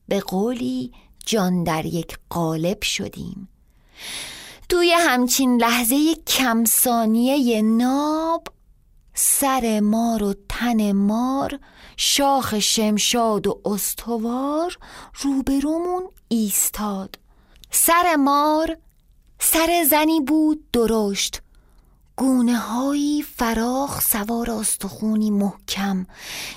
به 0.08 0.19
قولی 0.19 0.91
جان 1.26 1.63
در 1.63 1.86
یک 1.86 2.17
قالب 2.30 2.82
شدیم. 2.82 3.50
توی 4.69 4.91
همچین 4.91 5.62
لحظه 5.62 6.15
کم 6.15 6.65
ثانیه 6.65 7.62
ناب 7.62 8.47
سر 9.13 9.80
مار 9.80 10.23
و 10.23 10.34
تن 10.50 10.91
مار 10.91 11.60
شاخ 11.97 12.60
شمشاد 12.60 13.47
و 13.47 13.62
استوار 13.65 14.78
روبرومون 15.21 16.04
ایستاد. 16.28 17.19
سر 17.71 18.15
مار 18.15 18.78
سر 19.39 19.86
زنی 19.89 20.21
بود 20.21 20.71
درشت. 20.71 21.41
گونه 22.18 22.58
هایی 22.58 23.22
فراخ 23.22 24.02
سوار 24.02 24.52
استخونی 24.52 25.32
محکم. 25.32 26.06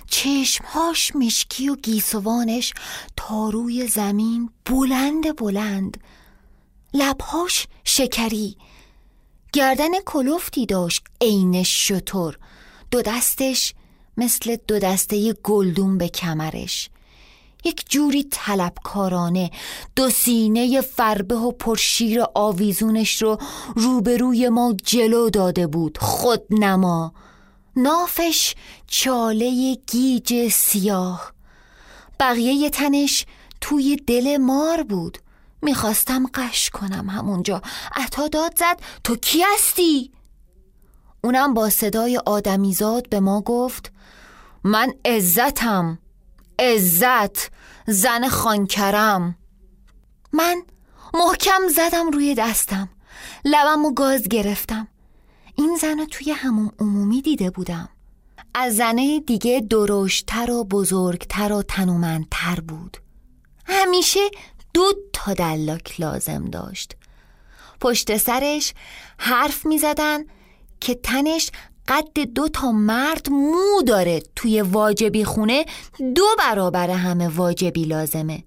چشمهاش 0.07 1.17
مشکی 1.17 1.69
و 1.69 1.77
گیسوانش 1.77 2.73
تا 3.17 3.49
روی 3.49 3.87
زمین 3.87 4.51
بلند 4.67 5.37
بلند. 5.37 6.01
لبهاش 6.95 7.67
شکری. 7.85 8.57
گردن 9.53 10.01
کلفتی 10.07 10.67
داشت 10.67 11.05
عین 11.21 11.63
شطور 11.63 12.39
دو 12.91 13.03
دستش 13.03 13.75
مثل 14.17 14.57
دو 14.69 14.79
دسته 14.79 15.33
گلدون 15.33 15.99
به 15.99 16.09
کمرش. 16.09 16.91
یک 17.65 17.85
جوری 17.89 18.27
طلبکارانه 18.31 19.51
دو 19.97 20.11
سینه 20.11 20.81
فربه 20.81 21.35
و 21.37 21.53
پرشیر 21.53 22.23
آویزونش 22.35 23.23
رو 23.23 23.39
روبروی 23.77 24.49
ما 24.49 24.75
جلو 24.85 25.31
داده 25.31 25.67
بود 25.67 25.99
خود 25.99 26.43
نما 26.51 27.13
نافش 27.77 28.55
چاله 28.87 29.75
گیج 29.87 30.49
سیاه. 30.49 31.33
بقیه 32.21 32.71
تنش 32.71 33.27
توی 33.61 33.97
دل 34.07 34.37
مار 34.37 34.83
بود. 34.83 35.19
می‌خواستم 35.63 36.27
قش 36.35 36.71
کنم 36.71 37.11
همونجا. 37.11 37.63
عطا 37.95 38.29
داد 38.29 38.59
زد 38.59 38.81
تو 39.05 39.17
کی 39.17 39.43
هستی؟ 39.55 40.11
اونم 41.25 41.55
با 41.55 41.71
صدای 41.71 42.21
آدمیزاد 42.27 43.09
به 43.09 43.21
ما 43.21 43.41
گفت 43.41 43.93
من 44.65 44.93
عزتم. 45.05 45.99
عزت 46.61 47.51
زن 47.87 48.29
خانکرم. 48.29 49.37
من 50.33 50.63
محکم 51.15 51.69
زدم 51.77 52.11
روی 52.11 52.35
دستم 52.35 52.89
لبم 53.45 53.85
و 53.85 53.95
گاز 53.95 54.29
گرفتم. 54.29 54.89
این 55.55 55.79
زن 55.81 56.05
توی 56.05 56.31
همون 56.33 56.73
عمومی 56.79 57.23
دیده 57.23 57.51
بودم. 57.51 57.89
از 58.55 58.77
زنه 58.77 59.21
دیگه 59.21 59.67
درشتر 59.71 60.51
و 60.51 60.65
بزرگتر 60.65 61.53
و 61.53 61.63
تنومندتر 61.63 62.61
بود. 62.61 62.97
همیشه 63.67 64.31
دو 64.75 64.93
تا 65.13 65.35
دلاک 65.35 66.01
لازم 66.01 66.45
داشت. 66.45 66.97
پشت 67.81 68.17
سرش 68.17 68.75
حرف 69.19 69.67
می 69.67 69.79
زدن 69.79 70.25
که 70.81 70.95
تنش 70.95 71.51
قد 71.91 72.21
دو 72.35 72.49
تا 72.49 72.73
مرد 72.73 73.31
مو 73.31 73.83
داره 73.87 74.23
توی 74.37 74.63
واجبی 74.63 75.25
خونه 75.25 75.67
دو 76.15 76.27
برابر 76.39 76.91
همه 76.91 77.29
واجبی 77.29 77.85
لازمه. 77.85 78.45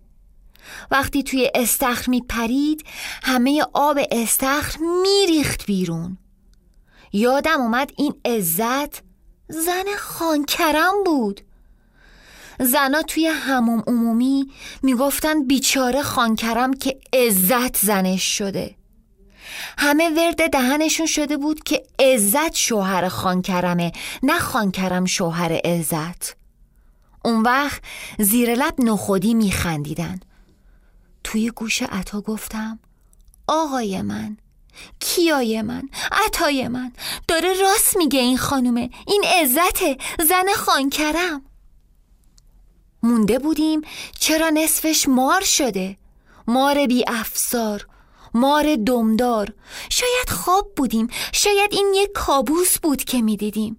وقتی 0.91 1.23
توی 1.23 1.51
استخر 1.55 2.09
می 2.09 2.21
پرید 2.21 2.83
همه 3.23 3.65
آب 3.73 3.99
استخر 4.11 4.79
میریخت 5.03 5.65
بیرون. 5.65 6.17
یادم 7.13 7.61
اومد 7.61 7.91
این 7.97 8.13
عزت 8.25 9.01
زن 9.49 9.85
خانکرم 9.97 10.93
بود. 11.05 11.41
زنا 12.59 13.01
توی 13.01 13.25
هموم 13.27 13.83
عمومی 13.87 14.51
می‌گفتن 14.83 15.43
بیچاره 15.43 16.01
خانکرم 16.01 16.73
که 16.73 16.99
عزت 17.13 17.77
زنش 17.77 18.37
شده. 18.37 18.75
همه 19.77 20.09
ورد 20.09 20.51
دهنشون 20.51 21.05
شده 21.05 21.37
بود 21.37 21.63
که 21.63 21.83
عزت 21.99 22.55
شوهر 22.55 23.07
خانکرمه 23.07 23.91
نه 24.23 24.39
خانکرم 24.39 25.05
شوهر 25.05 25.53
عزت. 25.65 26.35
اون 27.25 27.41
وقت 27.41 27.81
زیر 28.19 28.55
لب 28.55 28.73
نخودی 28.79 29.33
میخندیدن. 29.33 30.19
توی 31.23 31.51
گوش 31.51 31.81
عطا 31.81 32.21
گفتم 32.21 32.79
آقای 33.47 34.01
من 34.01 34.37
کیای 34.99 35.61
من 35.61 35.89
عطای 36.11 36.67
من 36.67 36.91
داره 37.27 37.53
راست 37.61 37.97
میگه 37.97 38.19
این 38.19 38.37
خانومه 38.37 38.89
این 39.07 39.23
عزت 39.41 39.83
زن 40.23 40.53
خانکرم. 40.55 41.41
مونده 43.03 43.39
بودیم 43.39 43.81
چرا 44.19 44.49
نصفش 44.49 45.07
مار 45.07 45.41
شده؟ 45.41 45.97
مار 46.47 46.87
بی 46.87 47.03
افسار 47.07 47.87
مار 48.33 48.75
دمدار. 48.75 49.53
شاید 49.89 50.29
خواب 50.29 50.71
بودیم 50.75 51.07
شاید 51.31 51.73
این 51.73 51.93
یک 51.95 52.09
کابوس 52.13 52.77
بود 52.79 53.03
که 53.03 53.21
می‌دیدیم. 53.21 53.77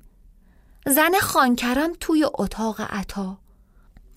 زن 0.86 1.18
خانکرم 1.20 1.92
توی 2.00 2.26
اتاق 2.34 2.80
عطا. 2.80 3.38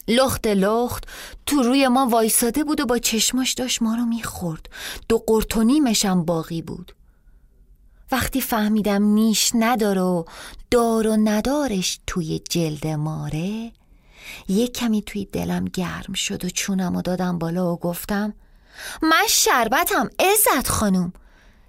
لخت 0.08 0.48
لخت 0.48 1.04
تو 1.46 1.64
روی 1.64 1.88
ما 1.88 2.08
وایساده 2.08 2.64
بود 2.64 2.80
و 2.80 2.86
با 2.86 2.98
چشماش 2.98 3.54
داشت 3.54 3.82
ما 3.82 3.96
رو 3.96 4.06
می‌خورد. 4.06 4.70
دو 5.10 5.18
قرتونیمشم 5.18 6.26
باقی 6.26 6.62
بود. 6.62 6.94
وقتی 8.12 8.42
فهمیدم 8.42 9.04
نیش 9.04 9.52
نداره 9.56 10.02
و 10.02 10.24
دار 10.72 11.08
و 11.08 11.18
ندارش 11.18 12.00
توی 12.08 12.40
جلد 12.50 12.88
ماره 12.88 13.72
یک 14.48 14.74
کمی 14.74 15.02
توی 15.02 15.26
دلم 15.26 15.66
گرم 15.66 16.14
شد 16.14 16.46
و 16.46 16.50
چونم 16.50 16.96
و 16.96 17.02
دادم 17.02 17.40
بالا 17.40 17.74
و 17.74 17.78
گفتم 17.78 18.34
من 19.02 19.28
شربتم. 19.30 20.10
عزت 20.20 20.70
خانوم 20.70 21.14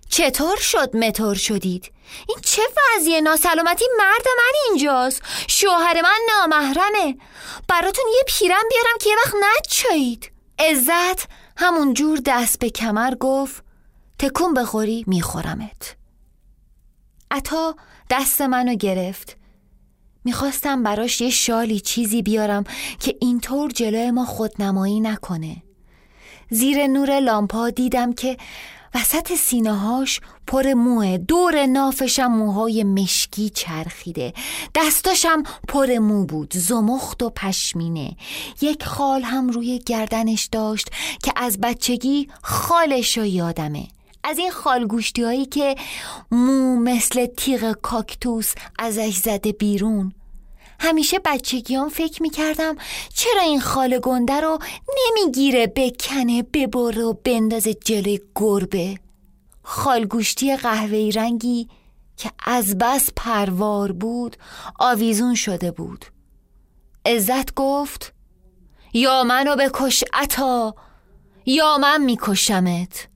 چطور 0.09 0.57
شد 0.57 0.97
متور 0.97 1.35
شدید؟ 1.35 1.93
این 2.29 2.39
چه 2.43 2.63
وضعیه؟ 2.77 3.21
ناسلامتی 3.21 3.85
مرد 3.99 4.27
من 4.39 4.53
اینجاست. 4.69 5.23
شوهر 5.49 6.03
من 6.03 6.19
نامحرمه. 6.29 7.19
براتون 7.69 8.05
یه 8.15 8.23
پیرم 8.27 8.65
بیارم 8.71 8.99
که 9.01 9.11
یه 9.11 9.17
وقت 9.25 9.35
نچایید. 9.59 10.33
عزت 10.59 11.29
همون 11.57 11.95
جور 11.95 12.21
دست 12.27 12.59
به 12.59 12.71
کمر 12.71 13.15
گفت 13.15 13.65
تکون 14.19 14.55
بخوری 14.55 15.05
میخورمت. 15.07 15.97
عطا 17.31 17.77
دست 18.11 18.41
منو 18.41 18.75
گرفت. 18.75 19.37
می‌خواستم 20.25 20.83
براش 20.83 21.21
یه 21.21 21.31
شالی 21.31 21.81
چیزی 21.81 22.23
بیارم 22.23 22.65
که 23.01 23.17
اینطور 23.21 23.71
جلوی 23.71 24.11
ما 24.11 24.25
خودنمایی 24.25 25.01
نکنه. 25.01 25.63
زیر 26.51 26.87
نور 26.87 27.21
لامپا 27.21 27.71
دیدم 27.71 28.13
که 28.13 28.37
وسط 28.95 29.35
سینه 29.35 29.79
هاش 29.79 30.21
پر 30.47 30.75
موه. 30.75 31.19
دور 31.19 31.67
نافشم 31.67 32.27
موهای 32.27 32.85
مشکی 32.85 33.51
چرخیده. 33.51 34.33
دستاشم 34.75 35.43
پر 35.69 35.99
مو 35.99 36.27
بود 36.27 36.53
زمخت 36.55 37.23
و 37.23 37.31
پشمینه. 37.31 38.17
یک 38.61 38.85
خال 38.85 39.23
هم 39.23 39.49
روی 39.49 39.79
گردنش 39.87 40.49
داشت 40.53 40.89
که 41.23 41.33
از 41.37 41.61
بچگی 41.61 42.29
خالش 42.43 43.19
رو 43.19 43.25
یادمه. 43.25 43.89
از 44.25 44.39
این 44.39 44.51
خالگوشتی 44.51 45.23
هایی 45.23 45.47
که 45.47 45.77
مو 46.31 46.77
مثل 46.77 47.27
تیغ 47.27 47.73
کاکتوس 47.83 48.53
ازش 48.79 49.17
زده 49.17 49.53
بیرون. 49.53 50.13
همیشه 50.79 51.19
بچگیان 51.25 51.89
فکر 51.89 52.23
می‌کردم 52.23 52.77
چرا 53.15 53.43
این 53.43 53.61
خال 53.61 53.99
گنده 53.99 54.41
رو 54.41 54.59
نمی‌گیره 54.99 55.67
بکنه 55.67 56.43
ببره 56.43 57.03
و 57.03 57.13
بندازه 57.13 57.75
جلوی 57.75 58.21
گربه. 58.35 58.99
خالگوشتی 59.63 60.57
قهوه‌ای 60.57 61.13
رنگی 61.13 61.69
که 62.17 62.31
از 62.45 62.79
بس 62.79 63.09
پروار 63.17 63.93
بود 63.93 64.37
آویزون 64.79 65.35
شده 65.35 65.71
بود. 65.71 66.05
عزت 67.07 67.55
گفت 67.55 68.13
یا 68.93 69.25
منو 69.25 69.57
بکش 69.57 70.05
عطا 70.13 70.75
یا 71.47 71.79
من 71.79 72.05
میکشمت. 72.05 73.09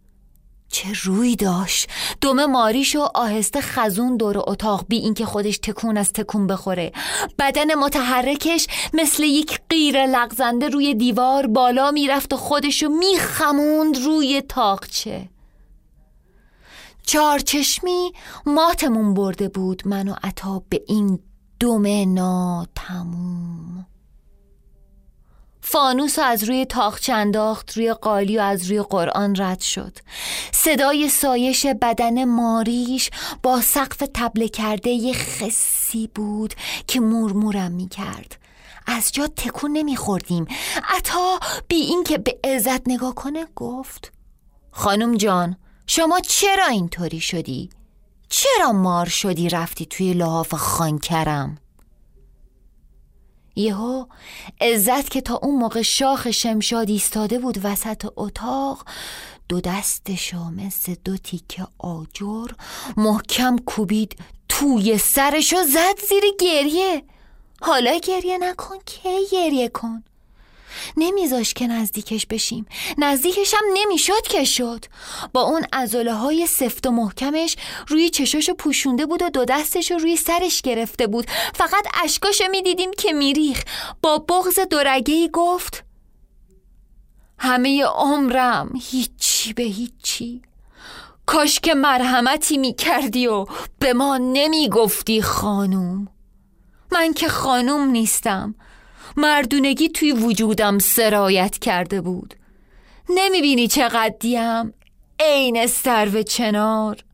چه 0.73 0.89
روی 1.05 1.37
داشت. 1.37 1.89
دم 2.21 2.47
ماریشو 2.47 3.01
آهسته 3.15 3.61
خزون 3.61 4.17
دور 4.17 4.39
اتاق 4.39 4.85
بی 4.89 4.97
اینکه 4.97 5.27
خودش 5.27 5.59
تکون 5.59 5.97
از 5.97 6.13
تکون 6.13 6.47
بخوره. 6.47 6.93
بدن 7.39 7.75
متحرکش 7.75 8.67
مثل 8.95 9.23
یک 9.23 9.61
غیر 9.71 10.07
لغزنده 10.07 10.69
روی 10.69 10.95
دیوار 10.95 11.47
بالا 11.47 11.91
می‌رفت 11.91 12.33
و 12.33 12.37
خودشو 12.37 12.89
میخموند 12.89 13.99
روی 13.99 14.43
تاقچه. 14.49 15.29
چارچشمی 17.07 18.13
ماتمون 18.47 19.15
برده 19.15 19.49
بود 19.49 19.83
من 19.87 20.09
و 20.09 20.15
عطا 20.23 20.63
به 20.69 20.83
این 20.87 21.19
دم 21.61 22.15
ناتموم. 22.15 23.87
فانوس 25.65 26.19
از 26.19 26.45
روی 26.45 26.65
تاخچه 26.65 27.13
انداخت 27.13 27.77
روی 27.77 27.93
قالی 27.93 28.39
و 28.39 28.41
از 28.41 28.71
روی 28.71 28.83
قرآن 28.83 29.35
رد 29.39 29.61
شد 29.61 29.99
صدای 30.53 31.09
سایش 31.09 31.67
بدن 31.67 32.25
ماریش 32.25 33.11
با 33.43 33.61
سقف 33.61 34.03
تبله 34.15 34.49
کرده 34.49 34.91
یه 34.91 35.15
خسی 35.15 36.11
بود 36.15 36.55
که 36.87 37.01
مورمورم 37.01 37.73
می 37.73 37.89
کرد 37.89 38.39
از 38.87 39.13
جا 39.13 39.27
تکون 39.27 39.73
نمی 39.73 39.97
خوردیم 39.97 40.47
عطا 40.89 41.41
بی 41.69 41.77
اینکه 41.77 42.19
به 42.19 42.39
عزت 42.45 42.89
نگاه 42.89 43.15
کنه 43.15 43.47
گفت 43.57 44.13
خانم 44.71 45.17
جان 45.17 45.57
شما 45.87 46.21
چرا 46.21 46.67
اینطوری 46.67 47.21
شدی؟ 47.21 47.71
چرا 48.29 48.73
مار 48.73 49.07
شدی 49.07 49.49
رفتی 49.49 49.87
توی 49.87 50.15
لحاف 50.15 50.55
خانکرم؟ 50.55 51.59
یهو 53.57 54.07
عزت 54.61 55.11
که 55.11 55.21
تا 55.21 55.41
اون 55.43 55.59
موقع 55.59 55.83
شاخ 55.83 56.31
شمشاد 56.31 56.91
ایستاده 56.91 57.39
بود 57.39 57.61
وسط 57.65 58.07
اتاق 58.17 58.85
دو 59.49 59.61
دستشو 59.61 60.45
مثل 60.45 60.95
دو 61.05 61.17
تیکه 61.17 61.67
آجر 61.79 62.47
محکم 62.97 63.59
کوبید 63.59 64.17
توی 64.49 64.99
سرشو 64.99 65.63
زد 65.63 66.01
زیر 66.09 66.23
گریه. 66.41 67.03
حالا 67.61 67.99
گریه 67.99 68.39
نکن 68.39 68.77
که 68.87 69.19
گریه 69.33 69.69
کن؟ 69.69 70.05
نمیذاش 70.97 71.55
که 71.55 71.67
نزدیکش 71.67 72.27
بشیم. 72.27 72.67
نزدیکش 72.99 73.55
هم 73.55 73.65
نمی‌شد 73.75 74.23
که 74.23 74.45
شد. 74.45 74.85
با 75.33 75.41
اون 75.41 75.63
ازوله 75.73 76.15
های 76.15 76.47
سفت 76.47 76.87
و 76.87 76.91
محکمش 76.91 77.57
روی 77.89 78.11
چشاشو 78.11 78.55
پوشونده 78.55 79.07
بود 79.07 79.23
و 79.23 79.29
دو 79.29 79.45
دستش 79.45 79.91
روی 79.91 80.17
سرش 80.17 80.63
گرفته 80.63 81.07
بود. 81.07 81.27
فقط 81.55 81.87
اشکاشو 82.05 82.45
می‌دیدیم 82.51 82.91
که 82.99 83.13
میریخ. 83.13 83.63
با 84.03 84.19
بغز 84.19 84.59
دورگهی 84.71 85.29
گفت 85.33 85.85
همه 87.39 87.85
عمرم 87.85 88.73
هیچی 88.91 89.53
به 89.53 89.63
هیچی. 89.63 90.43
کاش 91.27 91.61
که 91.61 91.75
مرحمتی 91.75 92.59
می‌کردی 92.59 93.27
و 93.27 93.47
به 93.79 93.93
ما 93.93 94.19
نمی‌گفتی 94.19 95.23
خانوم. 95.23 96.09
من 96.93 97.13
که 97.13 97.29
خانوم 97.29 97.91
نیستم. 97.91 98.55
مردونگی 99.17 99.89
توی 99.89 100.13
وجودم 100.13 100.79
سرایت 100.79 101.59
کرده 101.59 102.01
بود. 102.01 102.35
نمی‌بینی 103.09 103.69
چقدر 103.69 104.15
دیم 104.21 104.75
عین 105.21 105.67
سرو 105.67 106.23
چنار. 106.23 107.05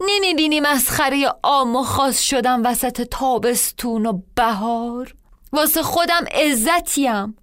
نمی‌بینی 0.00 0.60
مسخره 0.60 1.34
آم 1.42 1.76
و 1.76 1.82
خاص 1.82 2.20
شدم 2.20 2.62
وسط 2.64 3.02
تابستون 3.02 4.06
و 4.06 4.20
بهار. 4.34 5.14
واسه 5.52 5.82
خودم 5.82 6.24
عزتیم 6.34 7.36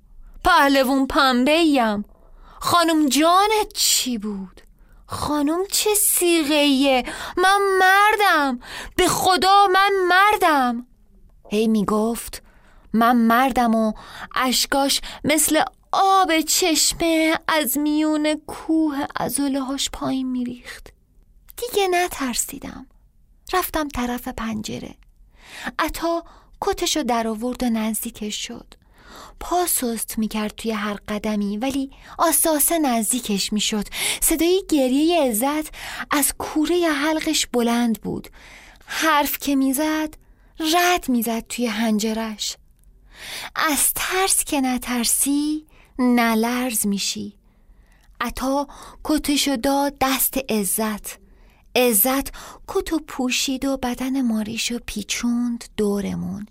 پهلوون 0.45 1.07
پنبهیم 1.07 2.05
خانم 2.59 3.09
جانت 3.09 3.73
چی 3.73 4.17
بود؟ 4.17 4.61
خانم 5.05 5.59
چه 5.71 5.89
سیغهیه 5.93 7.03
من 7.37 7.59
مردم. 7.79 8.59
به 8.95 9.07
خدا 9.07 9.67
من 9.73 9.91
مردم. 10.07 10.87
هی 11.49 11.67
می‌گفت 11.67 12.42
من 12.93 13.15
مردم 13.15 13.75
و 13.75 13.93
اشکاش 14.35 15.01
مثل 15.23 15.61
آب 15.91 16.41
چشمه 16.41 17.39
از 17.47 17.77
میون 17.77 18.41
کوه 18.47 18.97
ازوله 19.15 19.61
هاش 19.61 19.89
پایین 19.89 20.31
میریخت. 20.31 20.93
دیگه 21.57 21.87
نترسیدم. 21.87 22.87
رفتم 23.53 23.87
طرف 23.87 24.27
پنجره. 24.27 24.95
عطا 25.79 26.23
کتشو 26.61 27.03
در 27.03 27.27
آورد 27.27 27.63
و 27.63 27.69
نزدیکش 27.69 28.47
شد. 28.47 28.73
پا 29.39 29.65
سست 29.65 30.17
می‌کرد 30.17 30.55
توی 30.55 30.71
هر 30.71 30.97
قدمی 31.07 31.57
ولی 31.57 31.91
آساسه 32.17 32.79
نزدیکش 32.79 33.53
می‌شد. 33.53 33.87
صدای 34.21 34.63
گریه 34.69 35.21
عزت 35.23 35.75
از 36.11 36.33
کوره 36.37 36.87
حلقش 36.87 37.47
بلند 37.47 38.01
بود. 38.01 38.27
حرف 38.85 39.37
که 39.37 39.55
می‌زد 39.55 40.13
رد 40.59 41.09
می‌زد 41.09 41.47
توی 41.47 41.65
هنجرش 41.65 42.57
از 43.55 43.93
ترس 43.95 44.43
که 44.43 44.61
نترسی 44.61 45.65
نلرز 45.99 46.87
میشی. 46.87 47.33
عطا 48.21 48.67
کتشو 49.03 49.55
داد 49.55 49.93
دست 50.01 50.37
عزت. 50.49 51.23
عزت 51.75 52.31
کتو 52.67 52.99
پوشید 53.07 53.65
و 53.65 53.77
بدن 53.77 54.21
ماریشو 54.21 54.79
پیچوند 54.85 55.63
دورمون. 55.77 56.45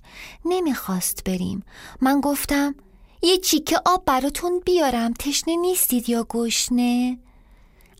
نمی‌خواست 0.44 1.24
بریم. 1.24 1.62
من 2.00 2.20
گفتم 2.20 2.74
یه 3.22 3.38
چیکه 3.38 3.80
آب 3.84 4.04
براتون 4.04 4.60
بیارم. 4.66 5.12
تشنه 5.12 5.56
نیستید 5.56 6.08
یا 6.08 6.26
گشنه؟ 6.28 7.18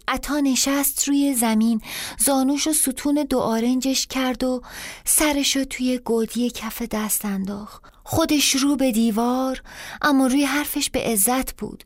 عطا 0.09 0.41
نشست 0.41 1.09
روی 1.09 1.35
زمین. 1.35 1.81
زانوش 2.19 2.67
و 2.67 2.73
ستون 2.73 3.27
دو 3.31 3.39
آرنجش 3.39 4.07
کرد 4.07 4.45
و 4.45 4.63
سرشو 5.05 5.65
توی 5.65 5.99
گودی 5.99 6.51
کف 6.51 6.83
دست 6.83 7.25
انداخت. 7.25 7.92
خودش 8.05 8.57
رو 8.57 8.77
به 8.77 8.93
دیوار 8.93 9.63
اما 10.03 10.27
روی 10.27 10.45
حرفش 10.45 10.91
به 10.91 11.01
عزت 11.01 11.57
بود. 11.57 11.85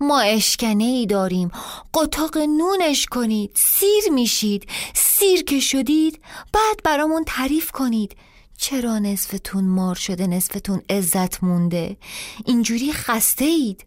ما 0.00 0.20
اشکنه 0.20 0.84
ای 0.84 1.06
داریم. 1.06 1.50
قطاق 1.94 2.38
نونش 2.38 3.06
کنید. 3.06 3.50
سیر 3.54 4.12
میشید. 4.12 4.68
سیر 4.94 5.44
که 5.44 5.60
شدید 5.60 6.20
بعد 6.52 6.82
برامون 6.84 7.24
تعریف 7.26 7.70
کنید. 7.70 8.16
چرا 8.58 8.98
نصفتون 8.98 9.64
مار 9.64 9.94
شده 9.94 10.26
نصفتون 10.26 10.82
عزت 10.90 11.44
مونده؟ 11.44 11.96
اینجوری 12.44 12.92
خسته 12.92 13.44
اید 13.44 13.86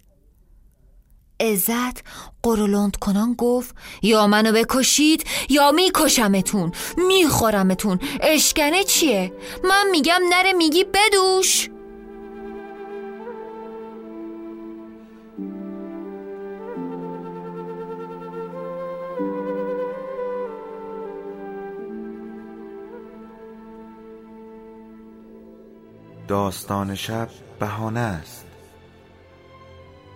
عزت 1.40 2.04
قرولند 2.44 2.96
کنان 2.96 3.34
گفت 3.34 3.76
یا 4.02 4.28
منو 4.28 4.52
بکشید 4.52 5.24
یا 5.50 5.72
میکشمتون 5.72 6.72
میخورمتون. 7.08 8.00
اشکنه 8.22 8.84
چیه؟ 8.84 9.34
من 9.64 9.86
میگم 9.92 10.20
نره 10.30 10.54
میگی 10.54 10.84
بدوش. 10.84 11.70
داستان 26.28 26.96
شب 26.96 27.30
بهانه 27.60 28.00
است. 28.00 28.49